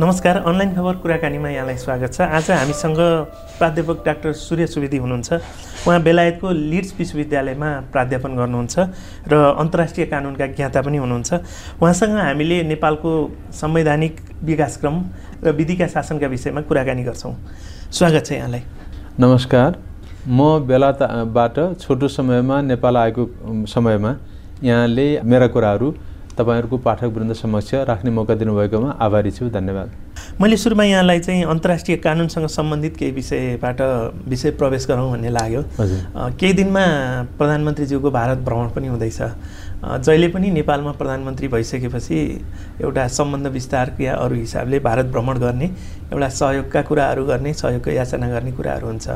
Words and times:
नमस्कार 0.00 0.36
अनलाइन 0.46 0.74
खबर 0.74 0.96
कुराकानीमा 1.02 1.48
यहाँलाई 1.50 1.76
स्वागत 1.76 2.12
छ। 2.14 2.20
आज 2.22 2.50
हामीसँग 2.50 2.98
प्राध्यापक 3.58 4.04
डाक्टर 4.06 4.32
सूर्य 4.32 4.66
सुवेदी 4.70 4.96
हुनुहुन्छ। 4.96 5.32
उहाँ 5.86 6.02
बेलायतको 6.02 6.50
लिड्स 6.70 6.94
विश्वविद्यालयमा 6.98 7.70
प्राध्यापन 7.90 8.36
गर्नुहुन्छ 8.38 8.78
र 9.26 9.34
अन्तर्राष्ट्रिय 9.58 10.06
कानुनका 10.06 10.46
ज्ञाता 10.54 10.80
पनि 10.86 10.98
हुनुहुन्छ। 11.02 11.32
उहाँसँग 11.82 12.14
हामीले 12.14 12.62
नेपालको 12.70 13.10
संवैधानिक 13.50 14.14
विकासक्रम 14.46 14.96
र 15.42 15.50
विधिका 15.58 15.86
शासनका 15.90 16.26
विषयमा 16.30 16.60
कुराकानी 16.62 17.02
गर्छौँ। 17.02 17.34
स्वागत 17.90 18.22
छ 18.22 18.32
यहाँलाई। 18.38 18.62
नमस्कार। 19.18 19.70
म 20.30 20.62
बेलायतबाट 20.62 21.56
छोटो 21.82 22.08
समयमा 22.08 22.60
नेपाल 22.70 22.96
आएको 22.96 23.22
समयमा 23.66 24.14
यहाँले 24.62 25.08
मेरा 25.26 25.46
कुराहरू 25.50 25.90
तपाईँहरूको 26.38 26.76
पाठकवृन्द 26.78 27.32
समक्ष 27.34 27.74
राख्ने 27.90 28.10
मौका 28.10 28.34
दिनुभएकोमा 28.34 28.90
आभारी 29.00 29.30
छु 29.30 29.48
धन्यवाद। 29.50 29.90
मैले 30.40 30.56
सुरुमा 30.56 30.84
यहाँलाई 30.84 31.18
चाहिँ 31.20 31.44
अन्तर्राष्ट्रिय 31.44 31.96
कानुनसँग 31.98 32.46
सम्बन्धित 32.48 32.96
केही 32.96 33.12
विषयबाट 33.12 33.80
विषय 34.28 34.50
प्रवेश 34.58 34.86
गरौँ 34.88 35.10
भन्ने 35.10 35.30
लाग्यो। 35.30 35.62
केही 36.38 36.52
दिनमा 36.52 36.84
प्रधानमन्त्रीज्यूको 37.38 38.10
भारत 38.10 38.38
भ्रमण 38.46 38.68
पनि 38.70 38.88
हुँदैछ। 38.88 39.20
जहिले 39.78 40.28
पनि 40.28 40.50
नेपालमा 40.50 40.92
प्रधानमन्त्री 40.92 41.48
भइसकेपछि 41.48 42.18
एउटा 42.82 43.06
सम्बन्ध 43.08 43.46
विस्तार 43.46 43.94
या 44.00 44.14
अरू 44.16 44.34
हिसाबले 44.34 44.78
भारत 44.78 45.06
भ्रमण 45.14 45.38
गर्ने 45.38 45.66
एउटा 46.12 46.28
सहयोगका 46.28 46.82
कुराहरू 46.82 47.24
गर्ने 47.26 47.52
सहयोगको 47.54 47.90
याचना 47.90 48.28
गर्ने 48.28 48.52
कुराहरू 48.52 48.86
हुन्छ। 48.86 49.08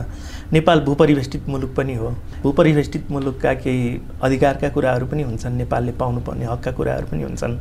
नेपाल 0.52 0.80
भूपरिवेष्टित 0.84 1.48
मुलुक 1.48 1.70
पनि 1.74 1.94
हो। 1.94 2.08
भूपरिवेष्टित 2.42 3.10
मुलुकका 3.10 3.52
केही 3.54 4.00
अधिकारका 4.22 4.68
कुराहरू 4.68 5.06
पनि 5.06 5.22
हुन्छन् 5.22 5.56
नेपालले 5.56 5.92
पाउनुपर्ने 6.00 6.44
हकका 6.44 6.70
कुराहरू 6.72 7.06
पनि 7.06 7.22
हुन्छन्। 7.22 7.56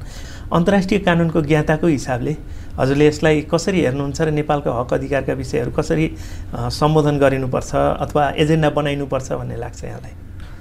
अन्तर्राष्ट्रिय 0.52 1.00
कानुनको 1.00 1.42
ज्ञाताको 1.42 1.88
हिसाबले 1.88 2.36
हजुरले 2.80 3.08
यसलाई 3.08 3.42
कसरी 3.52 3.82
हेर्नुहुन्छ 3.82 4.22
र 4.22 4.32
नेपालको 4.32 4.72
हक 4.72 4.94
अधिकारका 4.94 5.34
विषयहरू 5.34 5.72
कसरी 5.72 6.06
सम्बोधन 6.52 7.20
गरिनुपर्छ 7.20 7.72
अथवा 7.76 8.30
एजेन्डा 8.38 8.70
बनाइनुपर्छ 8.70 9.32
भन्ने 9.32 9.58
लाग्छ 9.58 9.84
यहाँलाई? 9.84 10.14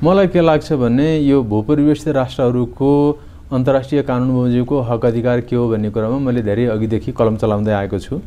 मलाई 0.02 0.26
के 0.28 0.40
लाग्छ 0.40 0.72
भने 0.72 1.08
यो 1.18 1.42
भूपरिवेशित 1.42 2.08
राष्ट्रहरूको 2.14 2.90
अन्तर्राष्ट्रिय 3.52 4.02
कानुन 4.02 4.28
बमोजिमको 4.30 4.80
हक 4.80 5.04
अधिकार 5.06 5.40
के 5.40 5.56
हो 5.56 5.68
भन्ने 5.68 5.90
कुरामा 5.90 6.18
मैले 6.22 6.42
धेरै 6.42 6.66
अघिदेखि 6.70 7.12
कलम 7.12 7.36
चलाउँदै 7.36 7.72
आएको 7.72 7.98
छु। 7.98 8.20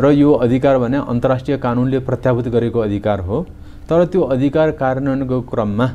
र 0.00 0.10
यो 0.12 0.32
अधिकार 0.44 0.78
भने 0.78 0.96
अन्तर्राष्ट्रिय 1.08 1.56
कानुनले 1.58 1.98
प्रत्याभूत 1.98 2.48
गरेको 2.48 2.78
अधिकार 2.80 3.20
हो। 3.20 3.42
तर 3.88 4.04
त्यो 4.06 4.22
अधिकार 4.34 4.70
कार्यान्वयनको 4.80 5.40
क्रममा 5.50 5.86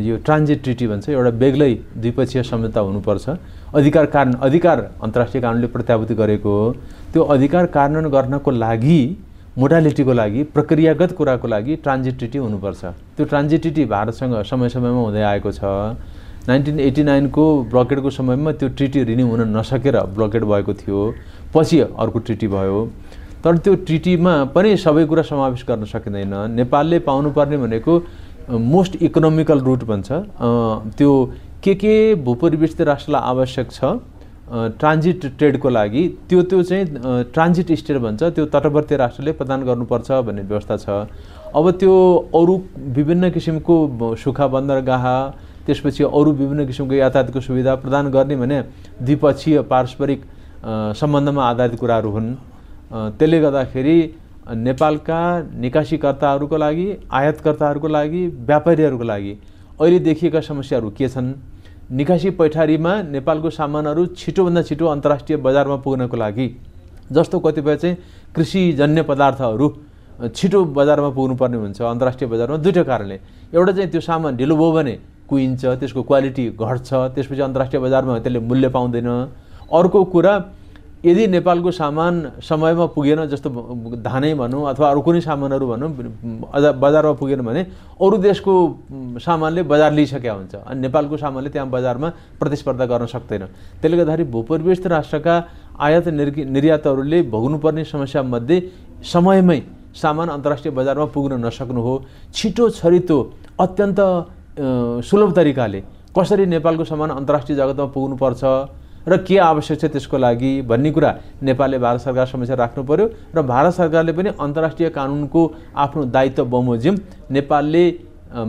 यो 0.00 0.16
ट्रान्जिट 0.24 0.62
ट्रिटी 0.62 0.86
भन्छ 0.86 1.08
एउटा 1.08 1.30
बेग्लै 1.40 1.72
द्विपक्षीय 1.96 2.42
सम्झौता 2.42 2.80
हुनुपर्छ। 2.80 3.28
अधिकार 3.74 4.06
कारण 4.06 4.32
अधिकार 4.40 4.78
अन्तर्राष्ट्रिय 5.02 5.42
कानुनले 5.42 5.66
प्रत्याभूत 5.66 6.12
गरेको 6.12 6.50
हो। 6.50 6.72
त्यो 7.12 7.22
अधिकार 7.34 7.66
कार्यान्वयन 7.66 8.10
गर्नको 8.12 8.50
लागि 8.50 9.00
मोडालिटीको 9.58 10.12
लागि 10.12 10.42
प्रक्रियागत 10.54 11.12
कुराको 11.16 11.48
लागि 11.48 11.76
ट्रान्जिट 11.76 12.18
ट्रिटी 12.18 12.38
हुनुपर्छ। 12.38 12.84
त्यो 13.16 13.24
ट्रान्जिट 13.24 13.60
ट्रिटी 13.60 13.84
भारतसँग 13.84 14.34
समय 14.42 14.68
समयमा 14.68 15.00
हुँदै 15.00 15.22
आएको 15.22 15.50
छ। 15.52 15.64
नाइन्टिन 16.48 16.80
एट्टी 16.80 17.02
नाइनको 17.02 17.44
ब्लकेडको 17.72 18.10
समयमा 18.10 18.52
त्यो 18.52 18.68
ट्रिटी 18.76 19.02
रिन्यू 19.04 19.26
हुन 19.26 19.56
नसकेर 19.56 19.96
ब्लकेड 20.12 20.44
भएको 20.44 20.72
थियो। 20.74 21.00
पछि 21.54 21.78
अर्को 21.80 22.18
ट्रिटी 22.18 22.48
भयो। 22.48 22.78
तर 23.44 23.56
त्यो 23.64 23.74
ट्रिटीमा 23.86 24.34
पनि 24.54 24.76
सबै 24.80 25.04
कुरा 25.06 25.22
समावेश 25.22 25.64
गर्न 25.68 25.84
सकिँदैन। 25.84 26.34
नेपालले 26.50 26.98
पाउनुपर्ने 27.04 27.56
भनेको 27.60 27.92
मोस्ट 28.72 28.96
इकोनोमिकल 29.02 29.58
रुट 29.60 29.84
भन्छ 29.84 30.08
त्यो 30.98 31.10
के 31.64 31.74
के 31.74 31.94
भूपरिवेशित 32.24 32.80
राष्ट्रलाई 32.88 33.22
आवश्यक 33.30 33.70
छ 33.72 33.84
ट्रान्जिट 34.80 35.26
ट्रेडको 35.38 35.68
लागि 35.68 36.02
त्यो 36.28 36.42
त्यो 36.42 36.62
चाहिँ 36.62 37.22
ट्रान्जिट 37.32 37.72
स्टेट 37.80 37.96
भन्छ 37.98 38.22
त्यो 38.22 38.44
तटवर्ती 38.54 38.96
राष्ट्रले 38.96 39.32
प्रदान 39.32 39.62
गर्नुपर्छ 39.64 40.10
भन्ने 40.24 40.42
व्यवस्था 40.42 40.76
छ। 40.76 40.88
अब 41.56 41.70
त्यो 41.80 41.94
अरू 42.34 42.54
विभिन्न 42.96 43.30
किसिमको 43.30 43.76
सुखा 44.24 44.46
बन्दरगाह 44.56 45.04
त्यसपछि 45.66 46.04
अरू 46.04 46.32
विभिन्न 46.32 46.66
किसिमको 46.66 46.94
यातायातको 46.94 47.40
सुविधा 47.40 47.74
प्रदान 47.84 48.10
गर्ने 48.10 48.36
भने 48.36 48.62
द्विपक्षीय 49.02 49.60
पारस्परिक 49.70 50.24
सम्बन्धमा 51.00 51.48
आधारित 51.50 51.80
कुराहरू 51.80 52.10
हुन्। 52.10 52.34
त्यसले 52.94 53.40
गर्दाखेरि 53.40 53.98
नेपालका 54.56 55.20
निकासीकर्ताहरूको 55.58 56.56
लागि 56.56 56.86
आयातकर्ताहरूको 57.10 57.88
लागि 57.88 58.26
व्यापारीहरूको 58.46 59.04
लागि 59.04 59.32
अहिले 59.80 59.98
देखिएका 59.98 60.40
समस्याहरू 60.40 60.90
के 60.90 61.08
छन्? 61.08 61.32
निकासी 61.90 62.30
पैठारीमा 62.38 62.92
नेपालको 63.10 63.50
सामानहरू 63.50 64.06
छिटोभन्दा 64.14 64.62
छिटो 64.62 64.86
अन्तर्राष्ट्रिय 64.86 65.36
बजारमा 65.46 65.76
पुग्नको 65.84 66.16
लागि 66.16 66.46
जस्तो 67.12 67.38
कतिपय 67.40 67.76
चाहिँ 67.76 67.96
कृषिजन्य 68.34 69.02
पदार्थहरू 69.02 69.66
छिटो 70.30 70.64
बजारमा 70.78 71.10
पुग्नुपर्ने 71.10 71.56
हुन्छ। 71.56 71.82
अन्तर्राष्ट्रिय 71.82 72.28
बजारमा 72.30 72.56
दुइटै 72.56 72.84
कारणले। 72.84 73.16
एउटा 73.54 73.72
चाहिँ 73.72 73.90
त्यो 73.90 74.00
सामान 74.00 74.36
ढिलो 74.36 74.56
भयो 74.56 74.72
भने 74.72 74.94
कुहिन्छ 75.28 75.64
त्यसको 75.80 76.02
क्वालिटी 76.02 76.44
घट्छ 76.54 76.90
त्यसपछि 77.14 77.42
अन्तर्राष्ट्रिय 77.42 77.80
बजारमा 77.82 78.18
त्यसले 78.18 78.38
मूल्य 78.40 78.68
पाउँदैन। 78.70 79.08
अर्को 79.72 80.04
कुरा 80.14 80.34
यदि 81.04 81.26
नेपालको 81.36 81.70
सामान 81.70 82.40
समयमा 82.40 82.86
पुगेन 82.96 83.20
जस्तो 83.28 83.48
धानै 84.00 84.32
भनौँ 84.34 84.62
अथवा 84.72 84.86
अरू 84.90 85.00
कुनै 85.04 85.20
सामानहरू 85.20 85.66
भनौँ 85.68 85.90
बजारमा 86.80 87.12
पुगेन 87.20 87.40
भने 87.44 87.62
अरू 88.00 88.16
देशको 88.24 88.52
सामानले 89.20 89.62
बजार 89.68 89.92
लिइसकेका 89.92 90.32
हुन्छ। 90.32 90.54
अनि 90.64 90.80
नेपालको 90.80 91.16
सामानले 91.16 91.50
त्यहाँ 91.52 91.68
बजारमा 91.68 92.08
प्रतिस्पर्धा 92.40 92.84
गर्न 92.88 93.06
सक्दैन। 93.06 93.42
त्यसले 93.80 93.96
गर्दाखेरि 94.00 94.24
भूपरिवेशित 94.32 94.86
राष्ट्रका 94.86 95.34
आयात 95.76 96.08
निर्गि 96.08 96.42
निर्यातहरूले 96.48 97.18
भोग्नुपर्ने 97.28 97.84
समस्यामध्ये 97.84 98.56
समयमै 99.04 99.60
सामान 99.94 100.28
अन्तर्राष्ट्रिय 100.28 100.72
बजारमा 100.74 101.06
पुग्न 101.14 101.32
नसक्नु 101.44 101.80
हो। 101.80 101.94
छिटो 102.32 102.64
छरितो 102.80 103.18
अत्यन्त 103.60 104.00
सुलभ 105.04 105.30
तरिकाले 105.36 105.80
कसरी 106.16 106.46
नेपालको 106.46 106.84
सामान 106.84 107.10
अन्तर्राष्ट्रिय 107.10 107.56
जगतमा 107.58 107.86
पुग्नुपर्छ? 107.92 108.42
र 109.06 109.16
के 109.18 109.36
आवश्यक 109.38 109.80
छ 109.80 109.84
त्यसको 109.92 110.16
लागि 110.18 110.50
भन्ने 110.64 110.90
कुरा 110.90 111.10
नेपालले 111.42 111.78
भारत 111.78 112.00
सरकार 112.00 112.26
समस्या 112.26 112.56
राख्नु 112.56 112.84
पर्यो 112.84 113.06
र 113.34 113.42
भारत 113.44 113.72
सरकारले 113.74 114.12
पनि 114.12 114.30
अन्तर्राष्ट्रिय 114.40 114.88
कानुनको 114.90 115.42
आफ्नो 115.76 116.04
दायित्व 116.08 116.44
बमोजिम 116.46 116.94
नेपालले 117.30 117.84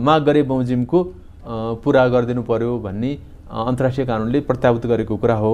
माग 0.00 0.22
गरे 0.24 0.42
बमोजिमको 0.42 1.02
पुरा 1.84 2.06
गरिदिनु 2.08 2.42
पर्यो 2.42 2.78
भन्ने 2.86 3.10
अन्तर्राष्ट्रिय 3.66 4.06
कानुनले 4.06 4.40
प्रत्याभूत 4.48 4.86
गरेको 4.86 5.16
कुरा 5.16 5.34
हो। 5.36 5.52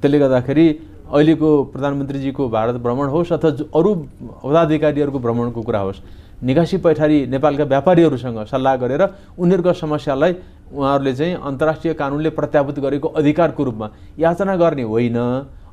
त्यसले 0.00 0.18
गर्दाखेरि 0.18 0.66
अहिलेको 1.10 1.50
प्रधानमन्त्रीजीको 1.72 2.48
भारत 2.48 2.74
भ्रमण 2.82 3.08
होस् 3.14 3.32
अथवा 3.32 3.50
अरू 3.78 3.94
पदाधिकारीहरूको 4.42 5.18
भ्रमणको 5.18 5.62
कुरा 5.62 5.80
होस् 5.80 6.00
निकासी 6.42 6.76
पैठारी 6.84 7.18
नेपालका 7.26 7.64
व्यापारीहरूसँग 7.64 8.38
सल्लाह 8.50 8.76
गरेर 8.82 9.02
उनीहरूको 9.38 9.72
समस्यालाई 9.76 10.32
उहाँहरूले 10.72 11.12
चाहिँ 11.14 11.34
अन्तर्राष्ट्रिय 11.34 11.94
कानुनले 11.94 12.30
प्रत्याभूत 12.30 12.78
गरेको 12.78 13.08
अधिकारको 13.08 13.64
रूपमा 13.64 13.90
याचना 14.18 14.56
गर्ने 14.56 14.82
होइन। 14.82 15.18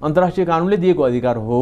अन्तर्राष्ट्रिय 0.03 0.46
कानुनले 0.46 0.78
दिएको 0.78 1.03
अधिकार 1.03 1.38
हो। 1.38 1.59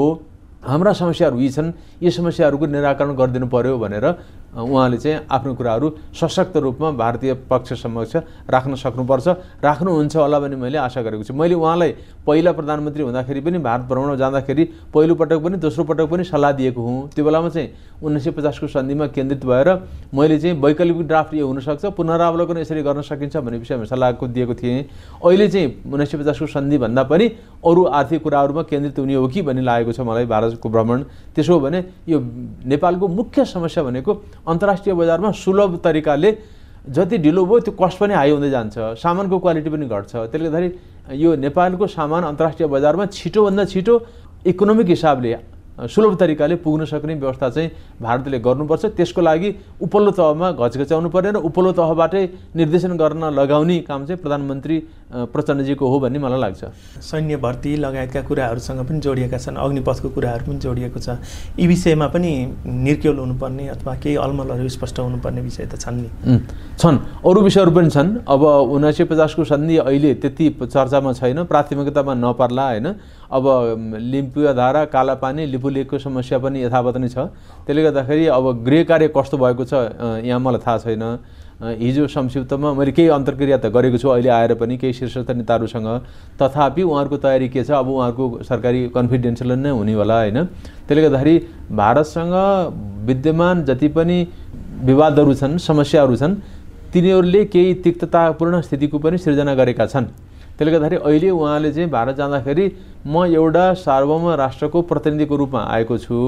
हाम्रा 0.64 0.94
समस्याहरू 0.94 1.38
यी 1.40 1.50
छन्। 1.50 1.72
यी 2.02 2.12
समस्याहरूको 2.12 2.66
निराकरण 2.66 3.16
गरिदिनु 3.16 3.48
पर्यो 3.48 3.78
भनेर 3.78 4.06
उहाँले 4.56 4.98
चाहिँ 4.98 5.20
आफ्नो 5.28 5.54
कुराहरू 5.54 5.90
सशक्त 6.16 6.58
रूपमा 6.58 6.92
भारतीय 6.92 7.34
पक्ष 7.50 7.74
समक्ष 7.82 8.16
राख्न 8.50 8.76
सक्नुपर्छ। 8.76 9.28
राख्नुहुन्छ 9.64 10.16
होला 10.16 10.40
भन्ने 10.40 10.56
मैले 10.56 10.78
आशा 10.78 11.02
गरेको 11.02 11.24
छु। 11.24 11.34
मैले 11.34 11.56
उहाँलाई 11.56 11.92
पहिला 12.26 12.52
प्रधानमन्त्री 12.52 13.04
हुँदाखेरि 13.04 13.42
पनि 13.42 13.58
भारत 13.60 13.86
भ्रमणमा 13.86 14.16
जाँदाखेरि 14.16 14.64
पहिलोपटक 14.94 15.40
पनि 15.44 15.58
दोस्रो 15.58 15.84
पटक 15.84 16.08
पनि 16.10 16.24
सल्लाह 16.24 16.52
दिएको 16.52 16.82
हुँ। 16.82 17.10
त्यो 17.16 17.26
बेलामा 17.26 17.50
चाहिँ 17.50 17.70
उन्नाइस 18.04 18.24
सय 18.24 18.32
पचासको 18.32 18.68
सन्धिमा 18.68 19.08
केन्द्रित 19.08 19.46
भएर 19.46 19.70
मैले 20.14 20.38
चाहिँ 20.40 20.60
वैकल्पिक 20.62 21.08
ड्राफ्ट 21.08 21.34
यो 21.34 21.48
हुनसक्छ 21.48 21.86
पुनरावलोकन 21.96 22.58
यसरी 22.58 22.82
गर्न 22.84 23.02
सकिन्छ 23.02 23.38
भन्ने 23.38 23.58
विषयमा 23.58 23.86
सल्लाहको 23.86 24.28
दिएको 24.28 24.54
थिएँ। 24.56 24.84
अहिले 25.20 25.48
चाहिँ 25.48 25.68
उन्नाइस 25.86 26.12
सय 26.12 26.18
पचासको 26.18 26.48
सन्धिभन्दा 26.48 27.04
पनि 27.04 27.26
अरू 27.66 27.84
आर्थिक 27.84 28.24
कुराहरूमा 28.24 28.64
केन्द्रित 28.64 29.00
हुने 29.00 29.14
हो 29.16 29.28
कि 29.28 29.42
भन्ने 29.42 29.62
लागेको 29.62 29.92
छ 29.92 30.00
मलाई 30.02 30.26
भारतको 30.26 30.70
भ्रमण। 30.70 31.04
त्यसो 31.36 31.54
हो 31.54 31.60
भने 31.60 31.84
यो 32.08 32.20
नेपालको 32.66 33.08
मुख्य 33.08 33.46
समस्या 33.46 33.84
भनेको 33.84 34.14
अन्तर्राष्ट्रिय 34.48 34.96
बजारमा 34.96 35.32
सुलभ 35.34 35.80
तरिकाले 35.84 36.32
जति 36.86 37.18
ढिलो 37.18 37.46
भयो 37.46 37.60
त्यो 37.66 37.74
कस्ट 37.82 37.98
पनि 38.00 38.14
हाई 38.14 38.32
हुँदै 38.32 38.50
जान्छ। 38.50 38.76
सामानको 39.02 39.40
क्वालिटी 39.40 39.70
पनि 39.70 39.86
घट्छ। 39.86 40.14
त्यसले 40.30 40.50
गर्दाखेरि 40.50 41.24
यो 41.24 41.36
नेपालको 41.36 41.88
सामान 41.88 42.24
अन्तर्राष्ट्रिय 42.24 42.68
बजारमा 42.70 43.06
छिटोभन्दा 43.10 43.64
छिटो 43.66 43.94
इकोनोमिक 44.46 44.88
हिसाबले 44.88 45.34
सुलभ 45.76 46.16
तरिकाले 46.16 46.56
पुग्न 46.64 46.86
सक्ने 46.86 47.14
व्यवस्था 47.20 47.50
चाहिँ 47.50 47.70
भारतले 48.00 48.40
गर्नुपर्छ। 48.40 48.86
त्यसको 48.96 49.22
लागि 49.22 49.50
उपल्लो 49.82 50.12
तहमा 50.16 50.52
घचघचाउनु 50.56 51.10
पर्ने 51.10 51.32
र 51.32 51.38
उपल्लो 51.44 51.72
तहबाटै 51.76 52.24
निर्देशन 52.56 52.96
गर्न 52.96 53.24
लगाउने 53.36 53.80
काम 53.84 54.06
चाहिँ 54.06 54.22
प्रधानमन्त्री 54.22 54.76
प्रचण्डजीको 55.16 55.88
हो 55.88 56.00
भन्ने 56.00 56.20
मलाई 56.20 56.40
लाग्छ। 56.40 56.64
सैन्य 57.00 57.36
भर्ती 57.38 57.76
लगायतका 57.76 58.22
कुराहरूसँग 58.22 58.80
पनि 58.84 59.00
जोडिएका 59.00 59.38
छन् 59.38 59.56
अग्निपथको 59.56 60.10
कुराहरू 60.12 60.44
पनि 60.46 60.60
जोडिएको 60.60 61.00
छ। 61.00 61.10
यी 61.60 61.68
विषयमा 61.68 62.08
पनि 62.12 62.32
निर्क्योल 62.66 63.18
हुनुपर्ने 63.20 63.68
अथवा 63.70 63.94
केही 63.96 64.16
अलमलहरू 64.16 64.70
स्पष्ट 64.70 65.00
हुनुपर्ने 65.00 65.42
विषय 65.42 65.66
त 65.66 65.80
छन् 65.80 66.02
नि। 66.02 66.10
छन्। 66.80 66.98
अरू 67.24 67.42
विषयहरू 67.42 67.72
पनि 67.72 67.90
छन्। 67.90 68.10
अब 68.28 68.42
उन्नाइस 68.76 68.98
सय 68.98 69.04
पचासको 69.06 69.44
सन्धि 69.44 69.78
अहिले 69.78 70.14
त्यति 70.20 70.50
चर्चामा 70.62 71.14
छैन 71.14 71.44
प्राथमिकतामा 71.46 72.14
नपर्ला 72.14 72.68
होइन? 72.68 72.88
अब 73.26 73.44
लिम्पुवा 73.96 74.52
धारा 74.54 74.84
कालापानी 74.86 75.46
लिपुलेकको 75.46 75.98
समस्या 75.98 76.38
पनि 76.40 76.64
यथावत 76.64 76.98
नै 76.98 77.08
छ। 77.08 77.18
त्यसले 77.66 77.82
गर्दाखेरि 77.84 78.26
अब 78.28 78.46
गृह 78.64 78.84
कार्य 78.84 79.08
कस्तो 79.16 79.38
भएको 79.38 79.64
छ 79.66 79.74
यहाँ 80.24 80.40
मलाई 80.40 80.62
थाहा 80.62 80.78
छैन। 80.78 81.04
हिजो 81.62 82.08
संक्षिप्तमा 82.08 82.74
मैले 82.74 82.92
केही 82.92 83.08
अन्तर्क्रिया 83.16 83.58
त 83.58 83.72
गरेको 83.72 83.98
छु 83.98 84.10
अहिले 84.10 84.30
आएर 84.30 84.54
पनि 84.60 84.78
केही 84.78 84.94
शीर्षस्थ 84.94 85.32
नेताहरूसँग 85.32 85.88
तथापि 86.36 86.84
उहाँहरूको 86.84 87.18
तयारी 87.18 87.48
के 87.50 87.64
छ 87.64 87.72
अब 87.72 87.88
उहाँहरूको 87.90 88.44
सरकारी 88.44 88.88
कन्फिडेन्सियल 88.92 89.52
नै 89.64 89.70
हुने 89.72 89.94
होला 89.94 90.18
होइन? 90.20 90.44
त्यसले 90.88 91.02
गर्दाखेरि 91.02 91.36
भारतसँग 91.72 92.36
विद्यमान 93.08 93.64
जति 93.66 93.88
पनि 93.96 94.18
विवादहरू 94.84 95.34
छन् 95.34 95.58
समस्याहरू 95.64 96.16
छन् 96.16 96.36
तिनीहरूले 96.94 97.46
केही 97.46 97.74
तिक्ततापूर्ण 97.84 98.62
स्थितिको 98.62 99.00
पनि 99.00 99.18
सृजना 99.18 99.56
गरेका 99.56 99.86
छन्। 99.88 100.06
त्यसले 100.60 100.72
गर्दाखेरि 100.72 101.02
अहिले 101.08 101.30
उहाँले 101.30 101.72
चाहिँ 101.72 101.90
भारत 101.90 102.16
जाँदाखेरि 102.16 102.66
म 103.08 103.26
एउटा 103.32 103.74
सार्वभौम 103.80 104.30
राष्ट्रको 104.44 104.82
प्रतिनिधिको 104.92 105.36
रूपमा 105.36 105.62
आएको 105.72 105.98
छु। 105.98 106.20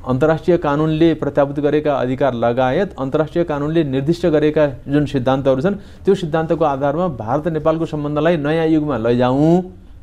अन्तर्राष्ट्रिय 0.00 0.56
कानुनले 0.56 1.12
प्रत्याभूत 1.14 1.58
गरेका 1.60 1.94
अधिकार 1.94 2.34
लगायत 2.34 2.94
अन्तर्राष्ट्रिय 2.98 3.44
कानुनले 3.44 3.82
निर्दिष्ट 3.86 4.26
गरेका 4.28 4.66
जुन 4.88 5.06
सिद्धान्तहरू 5.06 5.60
छन् 5.60 5.74
त्यो 6.04 6.14
सिद्धान्तको 6.16 6.64
आधारमा 6.64 7.08
भारत 7.16 7.48
नेपालको 7.48 7.86
सम्बन्धलाई 7.86 8.36
नयाँ 8.38 8.66
युगमा 8.68 8.96
लैजाउँ 8.98 9.50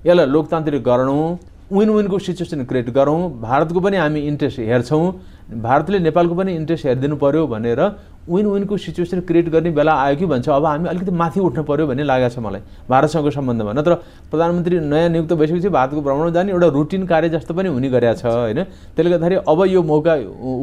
यसलाई 0.06 0.26
लोकतान्त्रिक 0.28 0.84
गराउँ 0.84 1.24
विन 1.72 1.90
विनको 1.90 2.20
सिचुएसन 2.20 2.64
क्रिएट 2.66 2.90
गरौँ 2.94 3.20
भारतको 3.42 3.80
पनि 3.80 3.98
हामी 3.98 4.20
इन्ट्रेस्ट 4.28 4.60
हेर्छौँ 4.62 5.02
भारतले 5.48 6.00
नेपालको 6.00 6.36
पनि 6.36 6.56
इन्ट्रेस्ट 6.56 6.86
हेरिदिनु 6.86 7.16
पऱ्यो 7.16 7.48
भनेर 7.48 7.80
विन 8.28 8.46
विनको 8.48 8.78
सिचुएसन 8.78 9.20
क्रिएट 9.24 9.50
गर्ने 9.50 9.72
बेला 9.72 9.94
आयो 9.96 10.16
कि 10.16 10.26
भन्छ? 10.26 10.50
अब 10.50 10.66
हामी 10.66 10.90
अलिकति 10.90 11.12
माथि 11.12 11.40
उठ्नु 11.40 11.64
पऱ्यो 11.64 11.88
भन्ने 11.88 12.04
लागेको 12.04 12.36
छ 12.36 12.40
मलाई 12.44 12.62
भारतसँगको 12.90 13.32
सम्बन्धमा। 13.32 13.74
नत्र 13.74 13.94
प्रधानमन्त्री 14.28 14.80
नयाँ 14.84 15.10
नियुक्त 15.10 15.34
भइसकेपछि 15.34 15.70
भारतको 15.70 16.02
भ्रमण 16.02 16.32
जाने 16.36 16.52
एउटा 16.52 16.68
रुटिन 16.68 17.06
कार्य 17.08 17.30
जस्तो 17.30 17.54
पनि 17.54 17.70
हुने 17.70 17.90
गरेका 17.90 18.14
छ 18.14 18.26
होइन? 18.28 18.64
त्यसले 18.92 19.10
गर्दाखेरि 19.10 19.36
अब 19.48 19.60
यो 19.72 19.84
मौका 19.84 20.14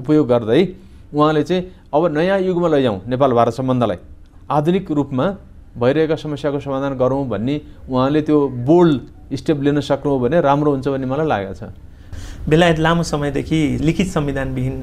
उपयोग 0.05 0.29
गर्दै 0.29 0.63
उहाँले 1.15 1.43
चाहिँ 1.43 1.63
अब 1.95 2.07
नयाँ 2.13 2.39
युगमा 2.45 2.69
लैजाउँ 2.69 3.01
नेपाल 3.09 3.33
भारत 3.33 3.53
सम्बन्धलाई। 3.55 3.99
आधुनिक 4.51 4.91
रूपमा 4.91 5.27
भइरहेका 5.81 6.17
समस्याको 6.17 6.61
समाधान 6.61 6.93
गरौँ 7.01 7.25
भन्ने 7.29 7.61
उहाँले 7.89 8.21
त्यो 8.23 8.37
बोल्ड 8.69 9.01
स्टेप 9.33 9.63
लिन 9.65 9.81
सक्नु 9.81 10.19
भने 10.21 10.41
राम्रो 10.45 10.71
हुन्छ 10.71 10.89
भन्ने 10.89 11.07
मलाई 11.07 11.27
लागेको 11.27 11.55
छ। 11.55 11.73
बेलायत 12.49 12.79
लामो 12.79 13.03
समयदेखि 13.03 13.61
लिखित 13.81 14.09
संविधानविहीन 14.09 14.77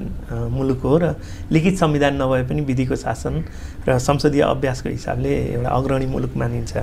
मुलुक 0.51 0.81
हो 0.81 0.97
र 0.97 1.13
लिखित 1.51 1.77
संविधान 1.77 2.15
नभए 2.21 2.43
पनि 2.49 2.61
विधिको 2.65 2.95
शासन 2.95 3.43
र 3.87 3.97
संसदीय 3.99 4.41
अभ्यासको 4.41 4.89
हिसाबले 4.89 5.35
एउटा 5.53 5.69
अग्रणी 5.69 6.05
मुलुक 6.05 6.37
मानिन्छ। 6.37 6.77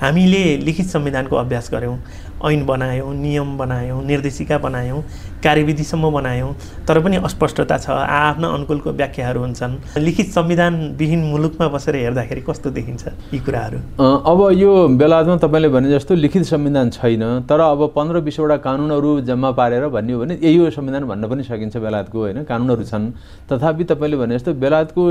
हामीले 0.00 0.44
लिखित 0.64 0.86
संविधानको 0.86 1.36
अभ्यास 1.36 1.70
गऱ्यौँ। 1.72 1.96
ऐन 2.44 2.64
बनायौँ 2.66 3.14
नियम 3.14 3.56
बनायौँ 3.58 4.02
निर्देशिका 4.04 4.58
बनायौँ 4.58 5.02
कार्यविधिसम्म 5.44 6.10
बनायौँ। 6.10 6.52
तर 6.88 7.00
पनि 7.00 7.16
अस्पष्टता 7.18 7.76
छ। 7.78 7.90
आफ्ना 7.90 8.48
अनुकूलको 8.48 8.90
व्याख्याहरू 8.92 9.40
हुन्छन्। 9.40 9.76
लिखित 9.98 10.28
संविधानविहीन 10.30 11.22
मुलुकमा 11.24 11.68
बसेर 11.68 11.96
हेर्दाखेरि 11.96 12.40
कस्तो 12.40 12.70
देखिन्छ 12.70 13.06
यी 13.34 13.38
कुराहरू? 13.40 13.78
अब 14.00 14.40
यो 14.52 14.70
बेलामा 14.96 15.36
तपाईँले 15.36 15.68
भने 15.68 15.90
जस्तो 15.90 16.14
लिखित 16.14 16.44
संविधान 16.44 16.90
छैन 16.90 17.22
तर 17.48 17.60
अब 17.62 17.92
पन्ध्र 17.96 18.20
बिसवटा 18.20 18.56
कानुनहरू 18.60 19.20
जम्मा 19.22 19.50
पारेर 19.52 19.88
भन्ने 19.88 20.12
हो 20.12 20.20
भने 20.20 20.34
यही 20.42 20.56
हो 20.56 20.70
संविधान 20.70 21.04
भन्न 21.04 21.28
पनि 21.28 21.42
सकिन्छ 21.42 21.76
बेलायतको 21.76 22.18
होइन? 22.20 22.44
कानुनहरू 22.44 22.84
छन्। 22.84 23.10
तथापि 23.48 23.84
तपाईँले 23.84 24.16
भने 24.16 24.34
जस्तो 24.38 24.54
बेलायतको 24.54 25.02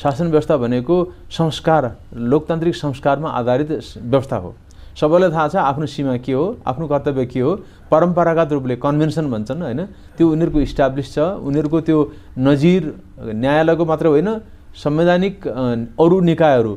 शासन 0.00 0.26
व्यवस्था 0.30 0.56
भनेको 0.56 0.96
संस्कार 1.30 1.90
लोकतान्त्रिक 2.14 2.74
संस्कारमा 2.76 3.28
आधारित 3.30 3.70
व्यवस्था 3.98 4.36
हो। 4.36 4.54
सबैलाई 5.00 5.30
थाहा 5.30 5.48
छ 5.48 5.56
आफ्नो 5.56 5.86
सीमा 5.86 6.16
के 6.20 6.32
हो 6.32 6.44
आफ्नो 6.66 6.86
कर्तव्य 6.88 7.26
के 7.26 7.40
हो। 7.40 7.50
परम्परागत 7.90 8.52
रूपले 8.52 8.76
कन्भेन्सन 8.76 9.30
भन्छन् 9.30 9.62
होइन? 9.62 9.80
त्यो 10.16 10.24
उनीहरूको 10.28 10.60
इस्टाब्लिस 10.60 11.08
छ। 11.14 11.18
उनीहरूको 11.40 11.80
त्यो 11.88 11.98
नजिर 12.38 12.82
न्यायालयको 13.34 13.84
मात्र 13.84 14.06
होइन 14.06 14.28
संवैधानिक 14.76 15.46
अरू 15.98 16.20
निकायहरू 16.20 16.74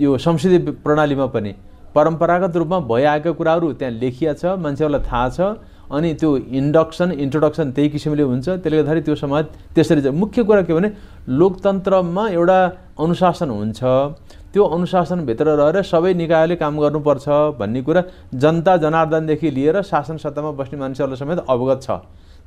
यो 0.00 0.10
संसदीय 0.18 0.58
प्रणालीमा 0.84 1.26
पनि। 1.34 1.52
परम्परागत 1.94 2.56
रूपमा 2.56 2.78
भइआएका 2.92 3.30
कुराहरू 3.32 3.72
त्यहाँ 3.72 3.92
लेखिया 4.02 4.32
छ 4.34 4.60
मान्छेहरूलाई 4.60 5.02
थाहा 5.08 5.28
छ। 5.28 5.40
अनि 5.86 6.12
त्यो 6.20 6.30
इन्डक्सन 6.60 7.12
इन्ट्रोडक्सन 7.14 7.70
त्यही 7.72 7.88
किसिमले 7.88 8.22
हुन्छ। 8.22 8.46
त्यसले 8.58 8.76
गर्दाखेरि 8.76 9.00
त्यो 9.06 9.14
समाज 9.14 9.44
त्यसरी 9.74 10.10
मुख्य 10.10 10.42
कुरा 10.42 10.62
के 10.66 10.72
भने 10.74 10.90
लोकतन्त्रमा 11.30 12.24
एउटा 12.28 12.58
अनुशासन 12.98 13.50
हुन्छ। 13.50 13.80
त्यो 14.52 14.64
अनुशासनभित्र 14.66 15.46
रहेर 15.56 15.82
सबै 15.82 16.12
निकायले 16.14 16.56
काम 16.56 16.78
गर्नुपर्छ 16.80 17.26
भन्ने 17.58 17.82
कुरा 17.82 18.02
जनता 18.34 18.76
जनार्दनदेखि 18.84 19.50
लिएर 19.50 19.82
शासन 19.82 20.16
सत्तामा 20.16 20.50
बस्ने 20.58 20.78
मान्छेहरूलाई 20.78 21.18
समेत 21.18 21.38
अवगत 21.48 21.80
छ। 21.82 21.90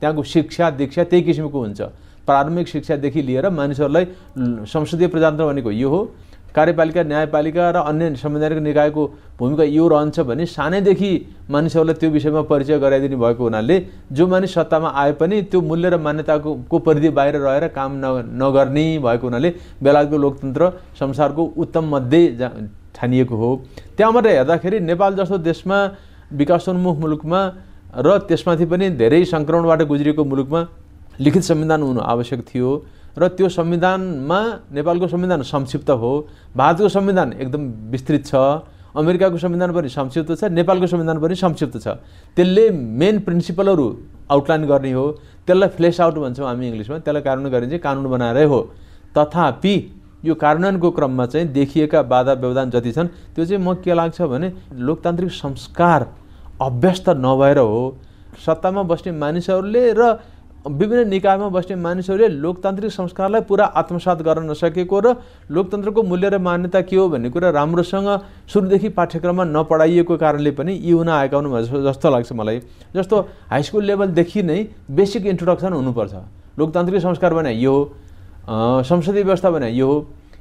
त्यहाँको 0.02 0.24
शिक्षा 0.24 0.70
दीक्षा 0.80 1.04
त्यही 1.04 1.22
किसिमको 1.24 1.60
हुन्छ। 1.60 1.82
प्रारम्भिक 2.28 2.68
शिक्षादेखि 2.68 3.22
लिएर 3.22 3.50
मानिसहरूलाई 3.50 4.06
संसदीय 4.66 5.08
प्रजातन्त्र 5.08 5.46
भनेको 5.46 5.72
यो 5.72 5.90
हो। 5.90 6.02
कार्यपालिका 6.56 7.04
न्यायपालिका 7.04 7.70
र 7.70 7.78
अन्य 7.90 8.16
संवैधानिक 8.16 8.60
निकायको 8.60 9.04
भूमिका 9.40 9.64
यो 9.64 9.88
रहन्छ 9.88 10.20
भने 10.30 10.46
सानैदेखि 10.48 11.12
मानिसहरूलाई 11.50 11.96
त्यो 12.02 12.10
विषयमा 12.10 12.42
परिचय 12.50 12.80
गराइदिनु 12.80 13.18
भएको 13.18 13.44
हुनाले 13.44 13.78
जो 14.12 14.28
मानिस 14.28 14.54
सत्तामा 14.54 14.90
आए 15.02 15.12
पनि 15.22 15.42
त्यो 15.52 15.62
मूल्य 15.62 15.90
र 15.90 15.98
मान्यताको 15.98 16.50
को 16.70 16.80
परिधि 16.80 17.10
बाहिर 17.18 17.36
रहेर 17.38 17.68
काम 17.78 17.92
न 18.04 18.06
नगर्ने 18.42 18.86
भएको 19.06 19.28
हुनाले 19.28 19.50
बेलायतको 19.84 20.18
लोकतन्त्र 20.18 20.72
संसारको 21.00 21.44
उत्तम 21.58 21.84
मध्ये 21.96 22.22
ठानिएको 22.96 23.36
हो। 23.36 23.50
त्यहाँबाट 23.98 24.26
हेर्दाखेरि 24.28 24.80
नेपाल 24.90 25.16
जस्तो 25.16 25.38
देशमा 25.38 25.78
विकासोन्मुख 26.34 26.98
मुलुकमा 27.00 27.42
र 28.06 28.18
त्यसमाथि 28.28 28.66
पनि 28.66 28.90
धेरै 28.98 29.24
सङ्क्रमणबाट 29.26 29.82
गुज्रिएको 29.88 30.24
मुलुकमा 30.26 30.62
लिखित 31.20 31.44
संविधान 31.44 31.82
हुनु 31.84 32.02
आवश्यक 32.02 32.42
थियो। 32.50 32.70
र 33.18 33.28
त्यो 33.28 33.50
संविधानमा 33.50 34.40
नेपालको 34.74 35.08
संविधान 35.08 35.42
संक्षिप्त 35.42 35.90
हो। 35.90 36.12
भारतको 36.58 36.90
संविधान 36.90 37.34
एकदम 37.34 37.64
विस्तृत 37.92 38.26
छ। 38.26 38.36
अमेरिकाको 38.96 39.38
संविधान 39.38 39.74
पनि 39.74 39.90
संक्षिप्त 39.90 40.32
छ। 40.36 40.44
नेपालको 40.50 40.88
संविधान 40.88 41.20
पनि 41.20 41.36
संक्षिप्त 41.36 41.78
छ। 41.82 41.88
त्यसले 42.36 42.70
मेन 42.72 43.20
प्रिन्सिपलहरू 43.26 43.88
आउटलाइन 44.32 44.66
गर्ने 44.66 44.92
हो। 44.92 45.06
त्यसलाई 45.46 45.70
फ्लेस 45.70 46.02
आउट 46.02 46.16
भन्छौँ 46.16 46.48
हामी 46.48 46.68
इङ्ग्लिसमा। 46.68 46.98
त्यसलाई 47.00 47.22
कार्यान्वयन 47.22 47.70
चाहिँ 47.70 47.80
कानुन 47.80 48.06
बनाएरै 48.10 48.46
हो। 48.46 48.60
तथापि 49.18 49.76
यो 50.26 50.36
कार्यान्वयनको 50.36 50.90
क्रममा 50.92 51.26
चाहिँ 51.26 51.48
देखिएका 51.48 52.02
बाधा 52.04 52.34
व्यवधान 52.34 52.70
जति 52.70 52.92
छन् 52.92 53.08
त्यो 53.36 53.46
चाहिँ 53.46 53.64
म 53.64 53.74
के 53.80 53.94
लाग्छ 53.94 54.22
भने 54.22 54.52
लोकतान्त्रिक 54.76 55.32
संस्कार 55.32 56.08
अभ्यस्त 56.62 57.10
नभएर 57.10 57.58
हो। 57.58 57.98
सत्तामा 58.46 58.84
बस्ने 58.84 59.12
मानिसहरूले 59.12 59.84
र 59.98 60.02
विभिन्न 60.60 61.08
निकायमा 61.10 61.48
बस्ने 61.50 61.76
मानिसहरूले 61.78 62.28
लोकतान्त्रिक 62.36 62.92
संस्कारलाई 62.92 63.42
पुरा 63.48 63.66
आत्मसात 63.80 64.22
गर्न 64.22 64.50
नसकेको 64.52 65.00
र 65.00 65.16
लोकतन्त्रको 65.48 66.04
मूल्य 66.04 66.30
र 66.30 66.38
मान्यता 66.38 66.82
के 66.84 66.96
हो 66.96 67.08
भन्ने 67.10 67.30
कुरा 67.32 67.50
राम्रोसँग 67.56 68.08
सुरुदेखि 68.44 68.90
पाठ्यक्रममा 68.92 69.44
नपढाइएको 69.56 70.18
कारणले 70.20 70.52
पनि 70.52 70.74
यी 70.76 70.92
हुन 70.92 71.10
आएका 71.10 71.38
हुनु 71.38 71.62
जस्तो 71.88 72.10
लाग्छ 72.12 72.32
मलाई। 72.36 72.60
जस्तो 72.92 73.16
हाई 73.50 73.64
स्कुल 73.64 73.84
लेभलदेखि 73.88 74.44
नै 74.44 74.60
बेसिक 74.92 75.26
इन्ट्रोडक्सन 75.32 75.74
हुनुपर्छ। 75.74 76.14
लोकतान्त्रिक 76.60 77.02
संस्कार 77.02 77.34
भने 77.34 77.54
यो 77.56 77.72
हो 77.72 78.84
संसदीय 78.84 79.24
व्यवस्था 79.24 79.50
भने 79.52 79.70
यो 79.72 79.88
हो 79.88 79.98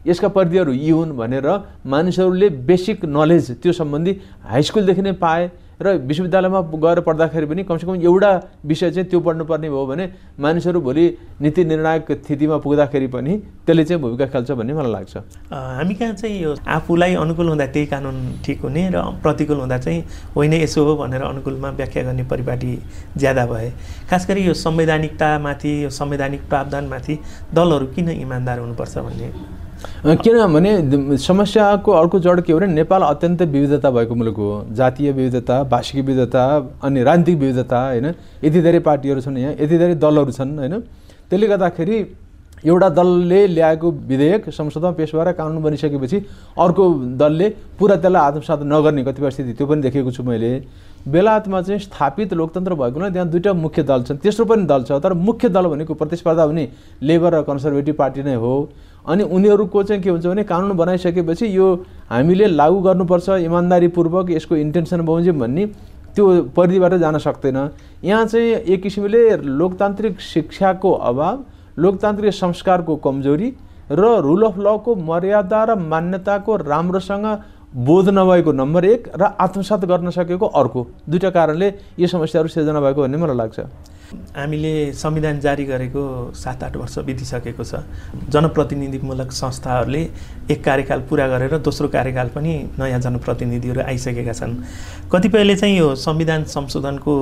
यसका 0.06 0.28
परिधिहरू 0.34 0.72
यी 0.72 0.90
हुन् 0.90 1.14
भनेर 1.14 1.46
मानिसहरूले 1.86 2.48
बेसिक 2.66 3.04
नलेज 3.06 3.62
त्यो 3.62 3.72
सम्बन्धी 3.72 4.12
हाई 4.50 4.62
स्कुलदेखि 4.62 5.02
नै 5.02 5.12
पाए। 5.14 5.50
र 5.80 5.96
विश्वविद्यालयमा 6.02 6.60
गएर 6.74 7.00
पढ्दाखेरि 7.06 7.46
पनि 7.46 7.62
कमसेकम 7.64 7.94
एउटा 8.02 8.30
विषय 8.66 8.90
चाहिँ 8.90 9.08
त्यो 9.10 9.20
पढ्नुपर्ने 9.20 9.68
भयो 9.70 9.86
भने 9.86 10.04
मानिसहरू 10.40 10.80
भोलि 10.80 11.06
नीति 11.40 11.64
निर्णायक 11.64 12.10
स्थितिमा 12.12 12.56
पुग्दाखेरि 12.58 13.06
पनि 13.06 13.36
त्यसले 13.66 13.84
चाहिँ 13.84 14.02
भूमिका 14.02 14.26
खेल्छ 14.26 14.50
भन्ने 14.50 14.72
मलाई 14.74 14.92
लाग्छ। 14.92 15.16
हामी 15.52 15.94
कहाँ 15.94 16.14
चाहिँ 16.14 16.40
यो 16.42 16.54
आफूलाई 16.66 17.14
अनुकूल 17.14 17.48
हुँदा 17.48 17.66
त्यही 17.66 17.86
कानुन 17.86 18.16
ठिक 18.44 18.60
हुने 18.60 18.88
र 18.90 19.02
प्रतिकूल 19.22 19.58
हुँदा 19.58 19.78
चाहिँ 19.78 20.02
होइन 20.34 20.52
यसो 20.54 20.84
हो 20.84 20.96
भनेर 20.96 21.22
अनुकूलमा 21.22 21.70
व्याख्या 21.70 22.02
गर्ने 22.02 22.24
परिपाटी 22.26 22.72
ज्यादा 23.16 23.46
भए। 23.46 23.70
खास 24.10 24.26
गरी 24.28 24.46
यो 24.46 24.54
संवैधानिकतामाथि 24.56 25.72
यो 25.84 25.90
संवैधानिक 25.90 26.48
प्रावधानमाथि 26.48 27.18
दलहरू 27.54 27.86
किन 27.94 28.08
इमान्दार 28.18 28.58
हुनुपर्छ 28.58 28.98
भन्ने 28.98 29.30
किनभने 30.04 31.16
समस्याको 31.18 31.92
अर्को 31.92 32.18
जड 32.20 32.40
के 32.42 32.52
हो 32.52 32.58
भने 32.58 32.66
नेपाल 32.74 33.02
अत्यन्तै 33.02 33.44
विविधता 33.46 33.90
भएको 33.90 34.14
मुलुक 34.14 34.36
हो। 34.36 34.64
जातीय 34.74 35.12
विविधता 35.12 35.62
भाषिक 35.64 36.04
विविधता 36.04 36.44
अनि 36.82 37.02
राजनीतिक 37.02 37.38
विविधता 37.38 37.86
होइन? 37.86 38.06
यति 38.44 38.60
धेरै 38.62 38.78
पार्टीहरू 38.80 39.20
छन् 39.20 39.38
यहाँ 39.38 39.52
यति 39.54 39.78
धेरै 39.78 39.94
दलहरू 39.96 40.32
छन् 40.32 40.58
होइन? 40.58 40.80
त्यसले 41.30 41.46
गर्दाखेरि 41.46 41.98
एउटा 42.66 42.88
दलले 42.90 43.46
ल्याएको 43.46 43.90
विधेयक 44.10 44.48
संसदमा 44.50 44.90
पेस 44.98 45.10
भएर 45.14 45.32
कानुन 45.32 45.62
बनिसकेपछि 45.62 46.18
अर्को 46.58 46.84
दलले 47.14 47.48
पुरा 47.78 47.96
त्यसलाई 47.96 48.22
आत्मसात 48.22 48.60
नगर्ने 48.66 49.04
कतिपय 49.04 49.30
स्थिति 49.30 49.52
त्यो 49.52 49.66
पनि 49.66 49.82
देखेको 49.82 50.10
छु 50.10 50.22
मैले। 50.22 50.50
बेलायतमा 51.06 51.60
चाहिँ 51.62 51.78
स्थापित 51.80 52.34
लोकतन्त्र 52.34 52.74
भएको 52.74 52.98
हुनाले 52.98 53.12
त्यहाँ 53.12 53.28
दुईवटा 53.30 53.52
मुख्य 53.54 53.82
दल 53.82 54.02
छन्। 54.02 54.16
तेस्रो 54.18 54.44
पनि 54.44 54.66
दल 54.66 54.82
छ 54.82 54.98
तर 54.98 55.12
मुख्य 55.14 55.48
दल 55.48 55.66
भनेको 55.70 55.94
प्रतिस्पर्धा 55.94 56.42
हुने 56.42 56.68
लेबर 57.02 57.34
र 57.34 57.42
कन्जर्भेटिभ 57.46 57.94
पार्टी 57.94 58.22
नै 58.22 58.34
हो। 58.34 58.68
अनि 59.08 59.24
उनीहरूको 59.24 59.82
चाहिँ 59.82 60.02
के 60.02 60.10
हुन्छ 60.10 60.26
भने 60.26 60.44
कानुन 60.44 60.76
बनाइसकेपछि 60.76 61.46
यो 61.56 61.66
हामीले 62.10 62.46
लागू 62.46 62.80
गर्नुपर्छ 62.80 63.28
इमान्दारीपूर्वक 63.42 64.30
यसको 64.30 64.56
इन्टेन्सन 64.56 65.00
बमोजिम 65.00 65.38
भन्ने 65.40 65.66
त्यो 66.14 66.24
परिधिबाट 66.56 66.94
जान 66.94 67.18
सक्दैन। 67.18 67.58
यहाँ 68.04 68.24
चाहिँ 68.26 68.50
एक 68.68 68.82
किसिमले 68.82 69.36
लोकतान्त्रिक 69.38 70.20
शिक्षाको 70.22 70.92
अभाव 70.92 71.44
लोकतान्त्रिक 71.78 72.32
संस्कारको 72.34 72.96
कमजोरी 72.96 73.48
र 73.90 74.04
रुल 74.20 74.42
अफ 74.44 74.58
लको 74.58 74.94
मर्यादा 74.94 75.64
र 75.64 75.74
मान्यताको 75.74 76.56
राम्रोसँग 76.58 77.26
बोध 77.86 78.08
नभएको 78.08 78.52
नम्बर 78.52 78.84
एक 78.84 79.08
र 79.16 79.22
आत्मसात 79.40 79.84
गर्न 79.84 80.10
सकेको 80.10 80.46
अर्को। 80.46 80.86
दुईवटा 81.08 81.30
कारणले 81.30 81.72
यो 81.98 82.06
समस्याहरू 82.06 82.48
सिर्जना 82.48 82.80
भएको 82.80 83.02
भन्ने 83.02 83.16
मलाई 83.16 83.36
लाग्छ। 83.36 83.60
हामीले 84.08 84.92
संविधान 84.92 85.40
जारी 85.40 85.64
गरेको 85.64 86.32
सात 86.34 86.62
आठ 86.64 86.76
वर्ष 86.76 86.98
बितिसकेको 87.04 87.64
छ। 87.64 87.84
जनप्रतिनिधिमूलक 88.32 89.32
संस्थाहरूले 89.32 90.00
एक 90.48 90.64
कार्यकाल 90.64 91.00
पुरा 91.08 91.26
गरेर 91.28 91.58
दोस्रो 91.60 91.88
कार्यकाल 91.88 92.28
पनि 92.32 92.52
नयाँ 92.78 93.00
जनप्रतिनिधिहरू 93.00 93.80
आइसकेका 93.84 94.32
छन्। 94.32 94.54
कतिपयले 95.12 95.56
चाहिँ 95.56 95.76
यो 95.78 95.94
संविधान 95.94 96.44
संशोधनको 96.48 97.12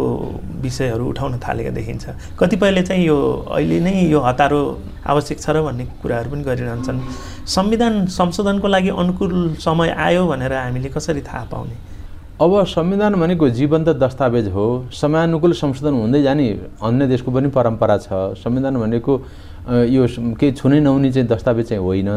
विषयहरू 0.63 1.09
उठाउन 1.11 1.39
थालेका 1.43 1.71
देखिन्छ। 1.75 2.39
कतिपयले 2.39 2.83
चाहिँ 2.83 3.07
यो 3.07 3.19
अहिले 3.51 3.81
नै 3.81 4.07
यो 4.07 4.21
हतारो 4.21 4.63
आवश्यक 5.07 5.39
छ 5.43 5.51
र 5.51 5.63
भन्ने 5.67 5.85
कुराहरू 6.03 6.31
पनि 6.31 6.43
गरिरहन्छन्। 6.47 7.03
संविधान 7.51 8.07
संशोधनको 8.15 8.67
लागि 8.69 8.91
अनुकूल 8.95 9.59
समय 9.59 9.91
आयो 9.91 10.27
भनेर 10.27 10.53
हामीले 10.55 10.89
कसरी 10.95 11.23
थाहा 11.27 11.45
पाउने? 11.51 11.96
अब 12.37 12.53
संविधान 12.67 13.15
भनेको 13.15 13.49
जीवन्त 13.49 13.89
दस्तावेज 13.97 14.49
हो 14.53 14.65
समयानुकूल 14.93 15.53
संशोधन 15.57 15.95
हुँदै 15.95 16.21
जाने 16.23 16.49
अन्य 16.85 17.07
देशको 17.09 17.31
पनि 17.33 17.49
परम्परा 17.49 17.97
छ। 17.99 18.37
संविधान 18.37 18.77
भनेको 18.77 19.13
यो 19.89 20.07
केही 20.37 20.53
छुनै 20.53 20.81
नहुने 20.81 21.13
चाहिँ 21.13 21.29
दस्तावेज 21.29 21.69
चाहिँ 21.69 21.83
होइन। 21.83 22.09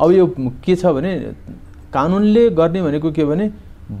अब 0.00 0.10
यो 0.12 0.26
के 0.64 0.76
छ 0.76 0.86
भने 0.96 1.12
कानुनले 1.92 2.48
गर्ने 2.56 2.82
भनेको 2.82 3.10
के 3.12 3.24
भने 3.24 3.50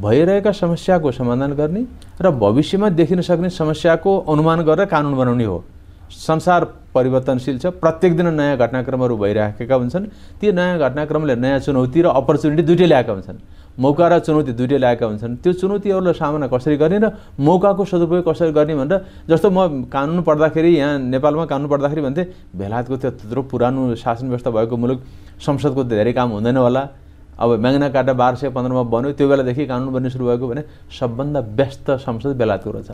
भइरहेका 0.00 0.52
समस्याको 0.54 1.12
समाधान 1.12 1.52
गर्ने 1.52 1.84
र 2.24 2.30
भविष्यमा 2.32 2.88
देखिन 2.96 3.20
सक्ने 3.20 3.50
समस्याको 3.52 4.18
अनुमान 4.32 4.62
गरेर 4.64 4.86
कानुन 4.88 5.14
बनाउने 5.14 5.44
हो। 5.44 5.64
संसार 6.08 6.64
परिवर्तनशील 6.94 7.58
छ 7.58 7.66
प्रत्येक 7.76 8.16
दिन 8.16 8.32
नयाँ 8.32 8.56
घटनाक्रमहरू 8.56 9.16
भइराखेका 9.16 9.74
हुन्छन्। 9.74 10.04
ती 10.40 10.52
नयाँ 10.52 10.78
घटनाक्रमले 10.80 11.36
नयाँ 11.36 11.60
चुनौती 11.60 12.00
र 12.00 12.06
अपर्च्युनिटी 12.16 12.62
दुइटै 12.62 12.86
ल्याएका 12.86 13.12
हुन्छन्। 13.12 13.38
मौका 13.78 14.06
र 14.08 14.18
चुनौती 14.24 14.52
दुइटै 14.56 14.78
ल्याएका 14.78 15.06
हुन्छन्। 15.06 15.36
त्यो 15.44 15.52
चुनौतीहरूलाई 15.60 16.14
सामना 16.16 16.46
कसरी 16.48 16.76
गर्ने 16.76 16.98
र 16.98 17.06
मौकाको 17.38 17.84
सदुपयोग 17.84 18.24
कसरी 18.24 18.52
गर्ने 18.56 18.74
भनेर 18.74 19.28
जस्तो 19.28 19.48
म 19.52 19.84
कानुन 19.92 20.22
पढ्दाखेरि 20.24 20.70
यहाँ 20.76 20.98
नेपालमा 21.12 21.44
कानुन 21.44 21.68
पढ्दाखेरि 21.68 22.02
भन्थेँ 22.06 22.26
बेलायतको 22.56 22.96
त्यो 22.96 23.10
त्यत्रो 23.20 23.42
पुरानो 23.52 23.94
शासन 24.00 24.26
व्यवस्था 24.32 24.50
भएको 24.50 24.76
मुलुक 24.76 24.98
संसदको 25.36 25.82
धेरै 25.92 26.12
काम 26.16 26.28
हुँदैन 26.40 26.56
होला। 26.56 26.82
अब 27.36 27.60
म्याङ्ना 27.60 27.88
कार्टा 27.92 28.12
बाह्र 28.16 28.34
सय 28.40 28.48
पन्ध्रमा 28.48 28.82
बन्यो 28.88 29.12
त्यो 29.12 29.28
बेलादेखि 29.28 29.66
कानुन 29.68 29.92
बन्ने 29.92 30.08
सुरु 30.08 30.24
भएको 30.24 30.46
भने 30.48 30.62
सबभन्दा 30.88 31.40
व्यस्त 31.52 31.86
संसद 32.00 32.32
बेलायतको 32.40 32.70
रहेछ। 32.72 32.90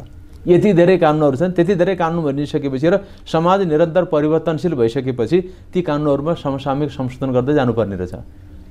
यति 0.50 0.72
धेरै 0.74 0.96
कानुनहरू 0.98 1.36
छन् 1.38 1.54
त्यति 1.54 1.74
धेरै 1.78 1.94
कानुन 1.94 2.26
बनिसकेपछि 2.26 2.88
र 2.90 2.98
समाज 3.22 3.70
निरन्तर 3.70 4.04
परिवर्तनशील 4.10 4.74
भइसकेपछि 4.74 5.38
ती 5.70 5.80
कानुनहरूमा 5.86 6.34
समसामयिक 6.42 6.90
संशोधन 6.90 7.30
गर्दै 7.30 7.54
जानुपर्ने 7.54 7.96
रहेछ। 8.02 8.14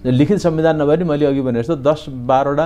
लिखित 0.06 0.38
संविधान 0.40 0.82
नभए 0.82 0.96
पनि 0.98 1.06
मैले 1.06 1.26
अघि 1.26 1.42
भने 1.42 1.60
जस्तो 1.62 1.76
दस 1.78 2.06
बाह्रवटा 2.10 2.66